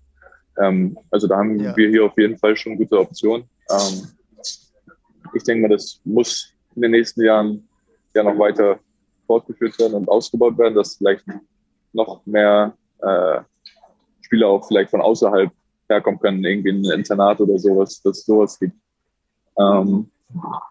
[0.59, 1.77] Ähm, also da haben ja.
[1.77, 3.47] wir hier auf jeden Fall schon gute Optionen.
[3.69, 4.07] Ähm,
[5.33, 7.67] ich denke mal, das muss in den nächsten Jahren
[8.15, 8.79] ja noch weiter
[9.27, 11.23] fortgeführt werden und ausgebaut werden, dass vielleicht
[11.93, 13.41] noch mehr äh,
[14.21, 15.51] Spieler auch vielleicht von außerhalb
[15.89, 18.75] herkommen können, irgendwie in ein Internat oder sowas, dass sowas gibt.
[19.59, 20.09] Ähm,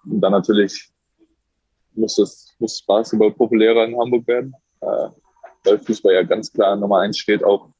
[0.04, 0.90] und dann natürlich
[1.96, 5.08] muss das muss Basketball populärer in Hamburg werden, äh,
[5.64, 7.44] weil Fußball ja ganz klar Nummer eins steht.
[7.44, 7.70] Auch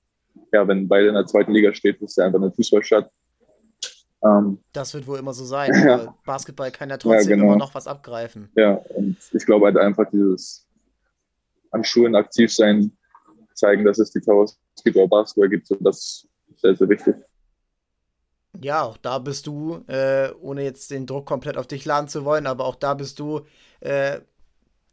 [0.53, 3.11] ja, wenn beide in der zweiten Liga steht, ist ja einfach eine Fußballstadt.
[4.25, 5.71] Ähm, das wird wohl immer so sein.
[5.87, 6.15] Ja.
[6.25, 7.49] Basketball kann ja trotzdem ja, genau.
[7.49, 8.51] immer noch was abgreifen.
[8.57, 10.67] Ja, und ich glaube halt einfach dieses
[11.71, 12.97] an Schulen aktiv sein,
[13.55, 17.17] zeigen, dass es die auch Basketball gibt, so das ist sehr, sehr wichtig.
[18.63, 22.25] Ja, auch da bist du, äh, ohne jetzt den Druck komplett auf dich laden zu
[22.25, 23.47] wollen, aber auch da bist du
[23.81, 24.21] äh,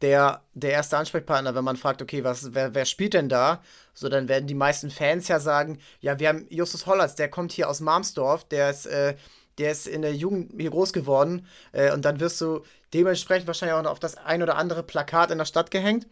[0.02, 3.62] der, der erste Ansprechpartner, wenn man fragt, okay, was, wer, wer spielt denn da?
[3.94, 7.52] So, dann werden die meisten Fans ja sagen, ja, wir haben Justus Hollatz, der kommt
[7.52, 9.16] hier aus Marmsdorf, der ist, äh,
[9.58, 13.76] der ist in der Jugend hier groß geworden äh, und dann wirst du dementsprechend wahrscheinlich
[13.76, 16.06] auch noch auf das ein oder andere Plakat in der Stadt gehängt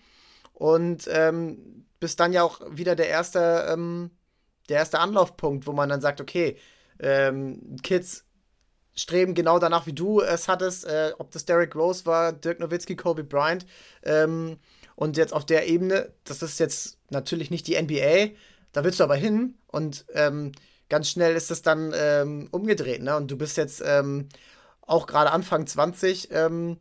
[0.55, 4.11] und ähm, bist dann ja auch wieder der erste, ähm,
[4.69, 6.57] der erste Anlaufpunkt, wo man dann sagt, okay,
[7.03, 8.25] ähm, Kids
[8.95, 12.97] streben genau danach, wie du es hattest, äh, ob das Derrick Rose war, Dirk Nowitzki,
[12.97, 13.67] Kobe Bryant.
[14.03, 14.59] Ähm,
[14.97, 18.37] und jetzt auf der Ebene, das ist jetzt natürlich nicht die NBA,
[18.73, 20.53] da willst du aber hin und ähm,
[20.89, 23.17] ganz schnell ist es dann ähm, umgedreht, ne?
[23.17, 24.29] Und du bist jetzt ähm,
[24.83, 26.29] auch gerade Anfang 20.
[26.31, 26.79] Ähm,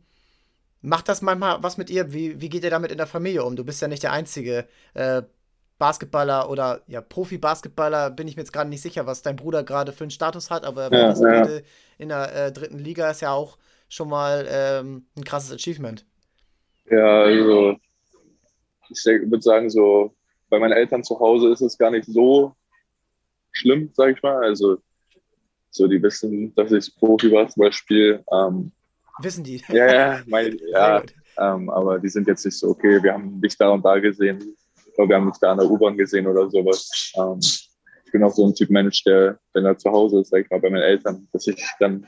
[0.82, 2.12] macht das manchmal was mit ihr?
[2.12, 3.56] Wie, wie geht ihr damit in der Familie um?
[3.56, 5.22] Du bist ja nicht der einzige äh,
[5.82, 9.90] Basketballer oder ja, Profi-Basketballer, bin ich mir jetzt gerade nicht sicher, was dein Bruder gerade
[9.90, 11.60] für einen Status hat, aber ja, ja.
[11.98, 16.06] in der äh, dritten Liga ist ja auch schon mal ähm, ein krasses Achievement.
[16.88, 17.76] Ja, also
[18.90, 20.14] ich würde sagen, so
[20.50, 22.54] bei meinen Eltern zu Hause ist es gar nicht so
[23.50, 24.36] schlimm, sag ich mal.
[24.36, 24.78] Also
[25.70, 28.22] so, die wissen, dass ich Profi war zum Beispiel.
[28.32, 28.70] Ähm,
[29.18, 29.60] wissen die?
[29.66, 31.02] Ja, ja, mein, ja
[31.38, 34.56] ähm, aber die sind jetzt nicht so, okay, wir haben dich da und da gesehen,
[34.96, 37.12] oder wir haben dich da an der U-Bahn gesehen oder sowas.
[37.16, 40.44] Ähm, ich bin auch so ein Typ Mensch, der, wenn er zu Hause ist, sag
[40.44, 42.06] ich mal, bei meinen Eltern, dass ich dann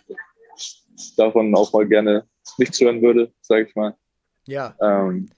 [1.17, 2.25] davon auch mal gerne
[2.59, 3.95] nichts hören würde, sag ich mal.
[4.47, 4.75] Ja.
[4.81, 5.29] Ähm,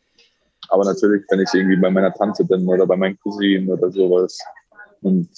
[0.68, 4.38] aber natürlich, wenn ich irgendwie bei meiner Tante bin oder bei meinen Cousinen oder sowas
[5.02, 5.30] und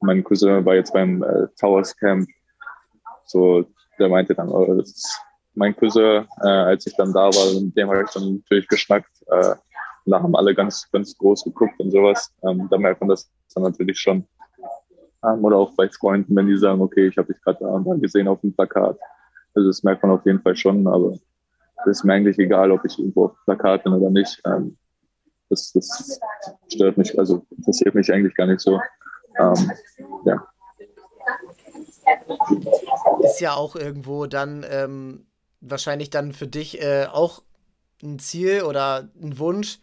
[0.00, 2.28] mein Cousin war jetzt beim äh, Towers Camp,
[3.24, 3.64] so,
[3.98, 5.20] der meinte dann, oh, das ist
[5.54, 9.10] mein Cousin, äh, als ich dann da war, mit dem habe ich dann natürlich geschnackt.
[9.26, 9.54] Äh,
[10.10, 12.32] da haben alle ganz, ganz groß geguckt und sowas.
[12.42, 14.26] Ähm, da merkt man das dann natürlich schon.
[15.24, 18.28] Ähm, oder auch bei Freunden, wenn die sagen, okay, ich habe dich gerade da gesehen
[18.28, 18.98] auf dem Plakat.
[19.54, 21.16] Also das merkt man auf jeden Fall schon, aber
[21.84, 24.40] das ist mir eigentlich egal, ob ich irgendwo auf dem Plakat bin oder nicht.
[24.46, 24.76] Ähm,
[25.48, 26.20] das, das
[26.72, 28.80] stört mich, also interessiert mich eigentlich gar nicht so.
[29.38, 29.72] Ähm,
[30.24, 30.46] ja.
[33.20, 35.26] Ist ja auch irgendwo dann ähm,
[35.60, 37.42] wahrscheinlich dann für dich äh, auch
[38.02, 39.80] ein Ziel oder ein Wunsch,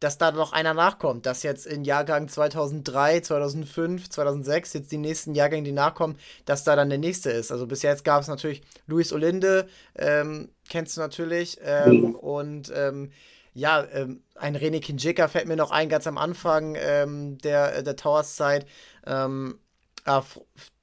[0.00, 5.34] dass da noch einer nachkommt, dass jetzt in Jahrgang 2003, 2005, 2006, jetzt die nächsten
[5.34, 7.52] Jahrgänge, die nachkommen, dass da dann der nächste ist.
[7.52, 12.14] Also bis jetzt gab es natürlich Luis Olinde, ähm, kennst du natürlich, ähm, mhm.
[12.14, 13.12] und ähm,
[13.52, 17.96] ja, ähm, ein René Kinjika fällt mir noch ein, ganz am Anfang ähm, der, der
[17.96, 18.64] Towers-Zeit.
[19.06, 19.58] Ähm,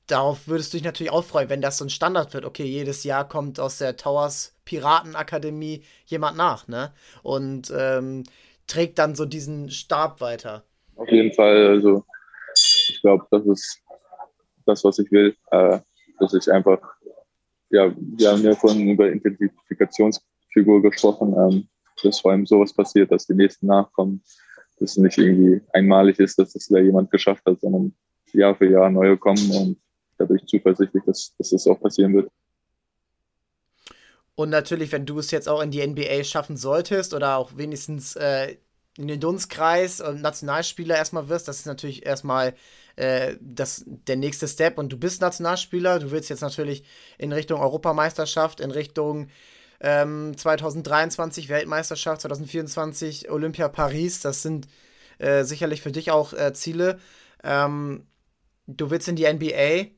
[0.05, 2.45] darauf würdest du dich natürlich auch freuen, wenn das so ein Standard wird.
[2.45, 6.93] Okay, jedes Jahr kommt aus der Towers Piratenakademie jemand nach, ne?
[7.23, 8.23] Und ähm,
[8.67, 10.63] trägt dann so diesen Stab weiter.
[10.95, 12.03] Auf jeden Fall, also
[12.55, 13.81] ich glaube, das ist
[14.65, 15.79] das, was ich will, äh,
[16.19, 16.79] dass ich einfach,
[17.69, 21.67] ja, wir haben ja vorhin über Identifikationsfigur gesprochen, ähm,
[22.03, 24.21] dass vor allem sowas passiert, dass die nächsten nachkommen,
[24.79, 27.95] dass es nicht irgendwie einmalig ist, dass das da jemand geschafft hat, sondern
[28.33, 29.77] Jahr für Jahr neue kommen und
[30.17, 32.31] da bin ich zuversichtlich, dass, dass das auch passieren wird.
[34.37, 38.15] Und natürlich, wenn du es jetzt auch in die NBA schaffen solltest oder auch wenigstens
[38.15, 38.57] äh,
[38.95, 42.53] in den Dunstkreis und Nationalspieler erstmal wirst, das ist natürlich erstmal
[42.97, 44.77] äh, das, der nächste Step.
[44.77, 46.83] Und du bist Nationalspieler, du willst jetzt natürlich
[47.17, 49.29] in Richtung Europameisterschaft, in Richtung
[49.79, 54.19] ähm, 2023 Weltmeisterschaft, 2024 Olympia Paris.
[54.21, 54.67] Das sind
[55.17, 56.99] äh, sicherlich für dich auch äh, Ziele.
[57.43, 58.05] Ähm,
[58.67, 59.96] du willst in die NBA.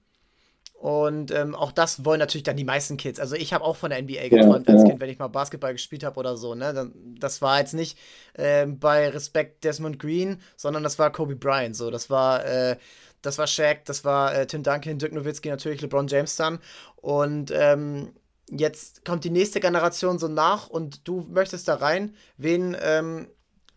[0.80, 3.20] Und ähm, auch das wollen natürlich dann die meisten Kids.
[3.20, 4.88] Also ich habe auch von der NBA geträumt ja, als ja.
[4.88, 6.56] Kind, wenn ich mal Basketball gespielt habe oder so.
[6.56, 6.94] Ne?
[7.20, 7.98] Das war jetzt nicht
[8.36, 11.76] äh, bei Respekt Desmond Green, sondern das war Kobe Bryant.
[11.76, 12.78] So, das war äh,
[13.22, 16.60] das war Shaq, das war äh, Tim Duncan, Dirk Nowitzki, natürlich LeBron James dann.
[16.96, 18.14] Und ähm,
[18.50, 22.16] jetzt kommt die nächste Generation so nach und du möchtest da rein.
[22.38, 23.28] Wen, ähm,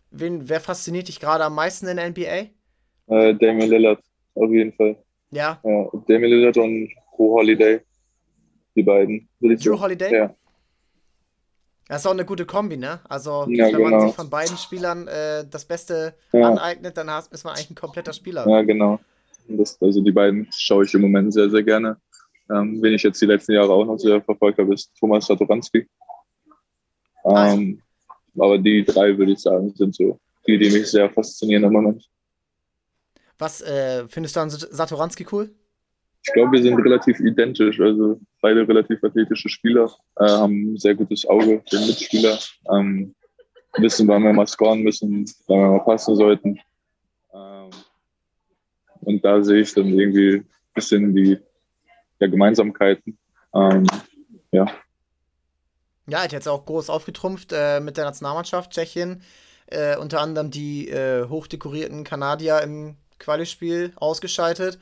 [0.09, 2.47] wen wer fasziniert dich gerade am meisten in der NBA?
[3.07, 3.99] Äh, Damian Lillard,
[4.35, 5.02] auf jeden Fall.
[5.33, 5.59] Ja.
[5.63, 7.81] ja Damian Lillard und Drew Holiday.
[8.75, 9.27] Die beiden.
[9.39, 10.13] Drew Holiday?
[10.13, 10.35] Ja.
[11.87, 13.01] Das ist auch eine gute Kombi, ne?
[13.09, 13.89] Also, ja, wenn genau.
[13.89, 16.49] man sich von beiden Spielern äh, das Beste ja.
[16.49, 18.47] aneignet, dann ist man eigentlich ein kompletter Spieler.
[18.47, 18.99] Ja, genau.
[19.49, 21.97] Das, also, die beiden schaue ich im Moment sehr, sehr gerne.
[22.49, 25.87] Ähm, wen ich jetzt die letzten Jahre auch noch sehr verfolgt habe, ist Thomas Satoranski.
[27.25, 27.81] Ähm,
[28.37, 32.09] aber die drei, würde ich sagen, sind so die, die mich sehr faszinieren im Moment.
[33.37, 35.49] Was äh, findest du an Satoranski cool?
[36.25, 37.79] Ich glaube, wir sind relativ identisch.
[37.81, 42.39] Also beide relativ athletische Spieler, äh, haben ein sehr gutes Auge für den Mitspieler,
[42.71, 43.13] ähm,
[43.77, 46.59] wissen, wann wir mal scoren müssen, wann wir mal passen sollten.
[47.33, 47.69] Ähm,
[49.01, 51.37] und da sehe ich dann irgendwie ein bisschen die
[52.19, 53.17] ja, Gemeinsamkeiten.
[53.53, 53.85] Ähm,
[54.51, 54.65] ja.
[56.07, 59.23] Ja, hat jetzt auch groß aufgetrumpft äh, mit der Nationalmannschaft Tschechien.
[59.67, 64.79] Äh, unter anderem die äh, hochdekorierten Kanadier im Quali-Spiel ausgeschaltet.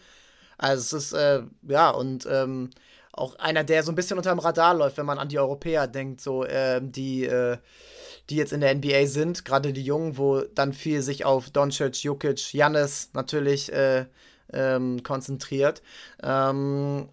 [0.58, 2.70] Also es ist, äh, ja, und ähm,
[3.14, 6.22] auch einer, der so ein bisschen unterm Radar läuft, wenn man an die Europäer denkt,
[6.22, 7.58] so äh, die, äh,
[8.30, 12.04] die jetzt in der NBA sind, gerade die Jungen, wo dann viel sich auf Doncic,
[12.04, 14.06] Jokic, Jannis natürlich äh,
[14.54, 15.82] ähm, konzentriert.
[16.24, 17.10] Ähm,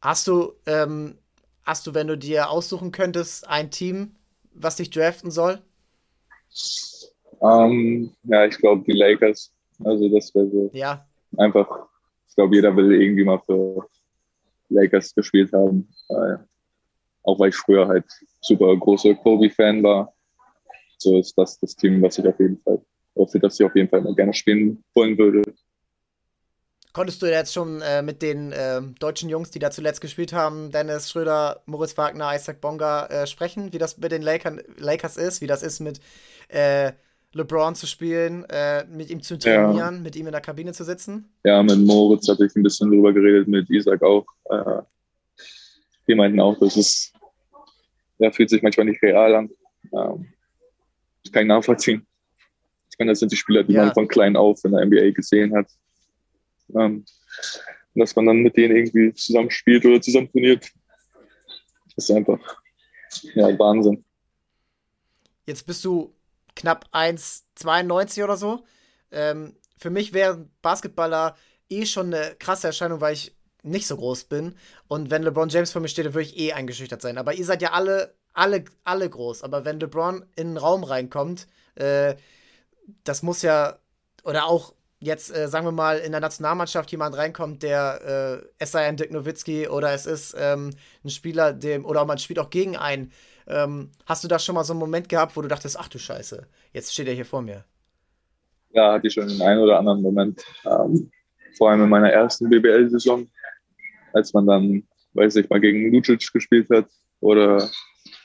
[0.00, 1.18] hast du, ähm,
[1.64, 4.16] hast du, wenn du dir aussuchen könntest, ein Team,
[4.52, 5.62] was dich draften soll?
[7.38, 9.52] Um, ähm, ja, ich glaube die Lakers.
[9.84, 11.06] Also das wäre so ja.
[11.36, 11.86] einfach.
[12.28, 13.86] Ich glaube, jeder will irgendwie mal für
[14.68, 15.88] Lakers gespielt haben.
[16.08, 16.36] Äh,
[17.22, 18.04] auch weil ich früher halt
[18.40, 20.12] super großer Kobe-Fan war.
[20.98, 22.80] So ist das das Team, was ich auf jeden Fall,
[23.28, 25.42] für das ich auf jeden Fall mal gerne spielen wollen würde.
[26.92, 30.70] Konntest du jetzt schon äh, mit den äh, deutschen Jungs, die da zuletzt gespielt haben,
[30.70, 35.42] Dennis Schröder, Moritz Wagner, Isaac Bonga, äh, sprechen, wie das mit den Lakern, Lakers ist,
[35.42, 36.00] wie das ist mit
[36.48, 36.92] äh,
[37.36, 39.90] LeBron zu spielen, äh, mit ihm zu trainieren, ja.
[39.90, 41.28] mit ihm in der Kabine zu sitzen?
[41.44, 44.26] Ja, mit Moritz hatte ich ein bisschen drüber geredet, mit Isaac auch.
[44.50, 44.82] Äh,
[46.08, 47.12] die meinten auch, das ist,
[48.18, 49.50] ja, fühlt sich manchmal nicht real an.
[49.92, 50.32] Ähm,
[51.22, 52.06] das kann ich nachvollziehen.
[52.90, 53.84] Ich meine, das sind die Spieler, die ja.
[53.84, 55.66] man von klein auf in der NBA gesehen hat.
[56.74, 57.04] Ähm,
[57.94, 60.70] dass man dann mit denen irgendwie zusammen spielt oder zusammen trainiert,
[61.96, 62.38] ist einfach
[63.34, 64.04] ja, Wahnsinn.
[65.46, 66.12] Jetzt bist du
[66.56, 68.64] knapp 1,92 oder so.
[69.12, 71.36] Ähm, für mich wäre Basketballer
[71.68, 74.56] eh schon eine krasse Erscheinung, weil ich nicht so groß bin.
[74.88, 77.18] Und wenn LeBron James vor mir steht, dann würde ich eh eingeschüchtert sein.
[77.18, 79.42] Aber ihr seid ja alle, alle, alle groß.
[79.42, 82.14] Aber wenn LeBron in den Raum reinkommt, äh,
[83.04, 83.78] das muss ja,
[84.24, 88.72] oder auch jetzt, äh, sagen wir mal, in der Nationalmannschaft jemand reinkommt, der, äh, es
[88.72, 90.70] sei ein Dirk Nowitzki oder es ist ähm,
[91.04, 93.12] ein Spieler, dem, oder man spielt auch gegen einen.
[93.46, 95.98] Ähm, hast du da schon mal so einen Moment gehabt, wo du dachtest, ach du
[95.98, 97.64] Scheiße, jetzt steht er hier vor mir?
[98.70, 100.44] Ja, hatte ich schon den einen oder anderen Moment.
[100.64, 101.10] Ähm,
[101.56, 103.26] vor allem in meiner ersten BBL-Saison,
[104.12, 104.82] als man dann,
[105.14, 106.86] weiß ich mal, gegen Lucic gespielt hat
[107.20, 107.70] oder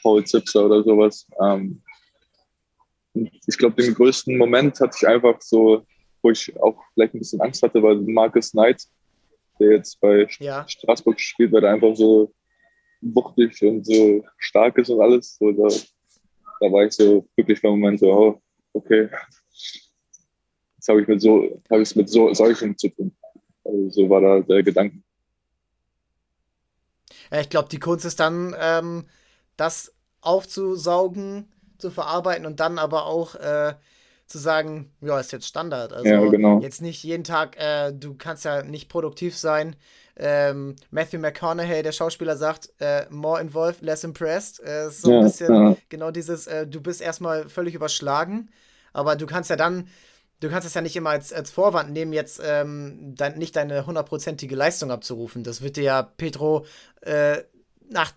[0.01, 1.25] Paul Zipser oder sowas.
[1.41, 1.81] Ähm,
[3.13, 5.85] ich glaube, den größten Moment hatte ich einfach so
[6.21, 8.83] wo ich auch vielleicht ein bisschen Angst hatte, war Marcus Knight,
[9.59, 10.67] der jetzt bei ja.
[10.67, 12.33] Straßburg spielt, weil er einfach so
[13.01, 15.37] wuchtig und so stark ist und alles.
[15.37, 15.67] So, da,
[16.59, 18.41] da war ich so wirklich für einen Moment so, oh,
[18.73, 19.09] okay,
[20.77, 23.15] jetzt habe ich mit so, habe ich es mit so solchen zu tun.
[23.63, 24.97] Also so war da der Gedanke.
[27.31, 29.05] Ja, ich glaube, die Kunst ist dann, ähm,
[29.57, 33.73] das aufzusaugen, zu verarbeiten und dann aber auch äh,
[34.31, 35.93] zu sagen, ja, ist jetzt Standard.
[35.93, 36.59] Also ja, genau.
[36.59, 39.75] jetzt nicht jeden Tag, äh, du kannst ja nicht produktiv sein.
[40.17, 44.59] Ähm, Matthew McConaughey, der Schauspieler, sagt, äh, more involved, less impressed.
[44.63, 45.75] Äh, so ja, ein bisschen ja.
[45.89, 48.49] genau dieses, äh, du bist erstmal völlig überschlagen,
[48.93, 49.87] aber du kannst ja dann,
[50.39, 53.85] du kannst es ja nicht immer als, als Vorwand nehmen, jetzt ähm, dein, nicht deine
[53.85, 55.43] hundertprozentige Leistung abzurufen.
[55.43, 56.65] Das wird dir ja Petro
[57.01, 57.37] äh,
[57.89, 58.11] nach,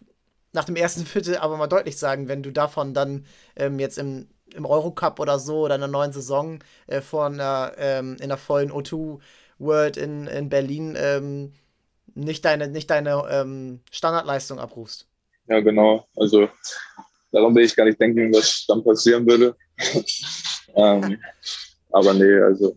[0.53, 3.25] nach dem ersten Viertel aber mal deutlich sagen, wenn du davon dann
[3.57, 8.17] ähm, jetzt im im Eurocup oder so oder in einer neuen Saison äh, einer, ähm,
[8.17, 9.19] in einer vollen O2
[9.59, 11.53] World in, in Berlin ähm,
[12.15, 15.07] nicht deine, nicht deine ähm, Standardleistung abrufst.
[15.49, 16.07] Ja, genau.
[16.17, 16.49] Also
[17.33, 19.57] darum will ich gar nicht denken, was dann passieren würde.
[20.75, 21.19] ähm,
[21.93, 22.77] aber nee, also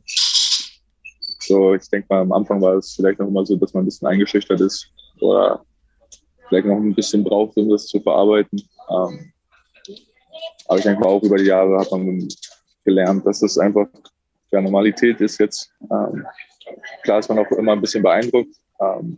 [1.39, 3.85] so, ich denke mal, am Anfang war es vielleicht noch immer so, dass man ein
[3.85, 4.89] bisschen eingeschüchtert ist
[5.21, 5.63] oder
[6.47, 8.61] vielleicht noch ein bisschen braucht, um das zu verarbeiten.
[8.89, 9.31] Ähm,
[10.67, 12.27] aber ich denke mal, auch über die Jahre hat man
[12.83, 13.87] gelernt, dass das einfach
[14.51, 15.71] ja, Normalität ist jetzt.
[15.91, 16.25] Ähm,
[17.03, 19.17] klar ist man auch immer ein bisschen beeindruckt, ähm,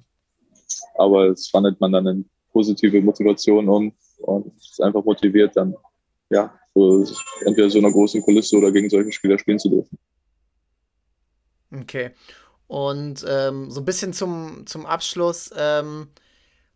[0.95, 5.75] aber es wandelt man dann in positive Motivation um und ist einfach motiviert, dann
[6.29, 7.05] ja, für
[7.45, 9.97] entweder so einer großen Kulisse oder gegen solche Spieler spielen zu dürfen.
[11.71, 12.11] Okay.
[12.67, 16.09] Und ähm, so ein bisschen zum, zum Abschluss ähm,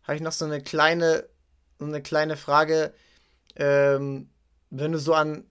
[0.02, 1.24] habe ich noch so eine kleine,
[1.78, 2.92] eine kleine Frage.
[3.54, 4.28] Ähm,
[4.80, 5.44] wenn du so an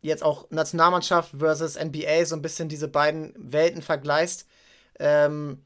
[0.00, 4.46] jetzt auch Nationalmannschaft versus NBA so ein bisschen diese beiden Welten vergleichst,
[4.98, 5.62] ähm,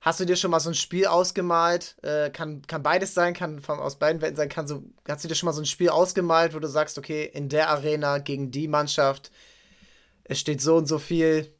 [0.00, 1.96] hast du dir schon mal so ein Spiel ausgemalt?
[2.02, 5.28] Äh, kann, kann beides sein, kann von, aus beiden Welten sein, kann so, hast du
[5.28, 8.50] dir schon mal so ein Spiel ausgemalt, wo du sagst, okay, in der Arena gegen
[8.50, 9.30] die Mannschaft,
[10.24, 11.54] es steht so und so viel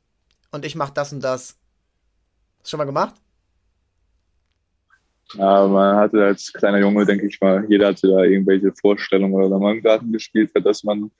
[0.50, 1.56] und ich mach das und das.
[2.58, 3.14] Hast du schon mal gemacht?
[5.34, 9.50] Ja, man hatte als kleiner Junge, denke ich mal, jeder hatte da irgendwelche Vorstellungen oder
[9.50, 11.10] wenn man im Garten gespielt hat, dass man,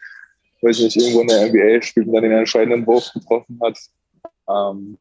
[0.62, 3.78] weiß nicht, irgendwo in der NBA spielt und dann den entscheidenden Wurf getroffen hat.
[4.48, 4.98] Ähm,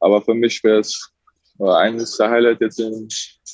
[0.00, 1.12] aber für mich wäre es
[1.58, 3.08] eines der Highlights jetzt in den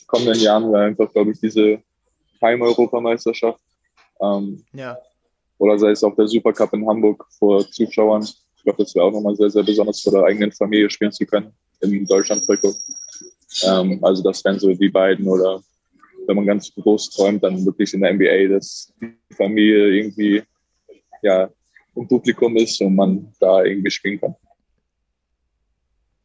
[0.07, 1.83] kommenden Jahren, wäre einfach, glaube ich, diese
[2.43, 3.61] Heim-Europameisterschaft.
[4.21, 4.97] Ähm, ja.
[5.59, 8.23] Oder sei es auch der Supercup in Hamburg vor Zuschauern.
[8.23, 11.25] Ich glaube, das wäre auch nochmal sehr, sehr besonders vor der eigenen Familie spielen zu
[11.25, 12.75] können im Deutschland-Trikot.
[13.63, 15.63] Ähm, also das wären so die beiden oder
[16.27, 20.43] wenn man ganz groß träumt, dann wirklich in der NBA, dass die Familie irgendwie
[21.23, 21.49] ja,
[21.95, 24.35] im Publikum ist und man da irgendwie spielen kann.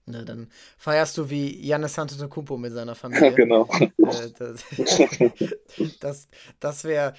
[0.06, 3.34] Ne, dann feierst du wie Janis Antetokounmpo mit seiner Familie.
[3.34, 3.68] genau.
[3.80, 4.66] Äh, das
[6.00, 6.28] das,
[6.60, 7.14] das wäre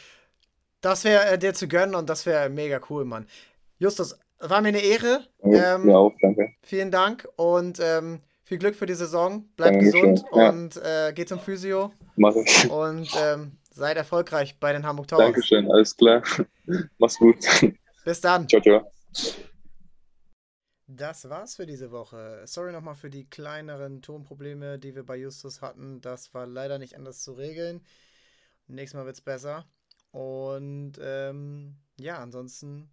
[0.80, 3.26] das wär, äh, dir zu gönnen und das wäre mega cool, Mann.
[3.78, 5.26] Justus, war mir eine Ehre.
[5.42, 6.52] Ähm, ja, auch, danke.
[6.62, 9.48] Vielen Dank und ähm, viel Glück für die Saison.
[9.54, 10.16] Bleib Dankeschön.
[10.16, 10.48] gesund ja.
[10.48, 11.92] und äh, geht zum Physio.
[12.16, 12.68] Mach ich.
[12.68, 15.26] Und ähm, seid erfolgreich bei den Hamburg Towers.
[15.26, 16.20] Dankeschön, alles klar.
[16.98, 17.36] Mach's gut.
[18.04, 18.48] Bis dann.
[18.48, 18.90] Ciao, ciao.
[20.88, 22.42] Das war's für diese Woche.
[22.44, 26.00] Sorry nochmal für die kleineren Tonprobleme, die wir bei Justus hatten.
[26.00, 27.82] Das war leider nicht anders zu regeln.
[28.66, 29.64] Nächstes Mal wird's besser.
[30.10, 32.90] Und ähm, ja, ansonsten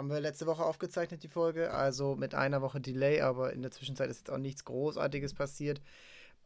[0.00, 1.74] haben wir letzte Woche aufgezeichnet, die Folge.
[1.74, 5.82] Also mit einer Woche Delay, aber in der Zwischenzeit ist jetzt auch nichts Großartiges passiert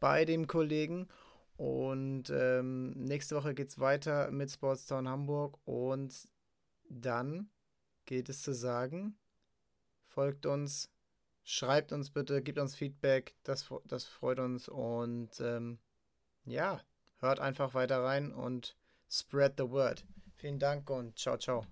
[0.01, 1.07] bei dem Kollegen.
[1.55, 5.57] Und ähm, nächste Woche geht's weiter mit Sportstown Hamburg.
[5.63, 6.27] Und
[6.89, 7.49] dann
[8.05, 9.17] geht es zu sagen,
[10.03, 10.91] folgt uns,
[11.45, 15.79] schreibt uns bitte, gebt uns Feedback, das, das freut uns und ähm,
[16.43, 16.81] ja,
[17.19, 18.75] hört einfach weiter rein und
[19.09, 20.03] spread the word.
[20.35, 21.65] Vielen Dank und ciao, ciao.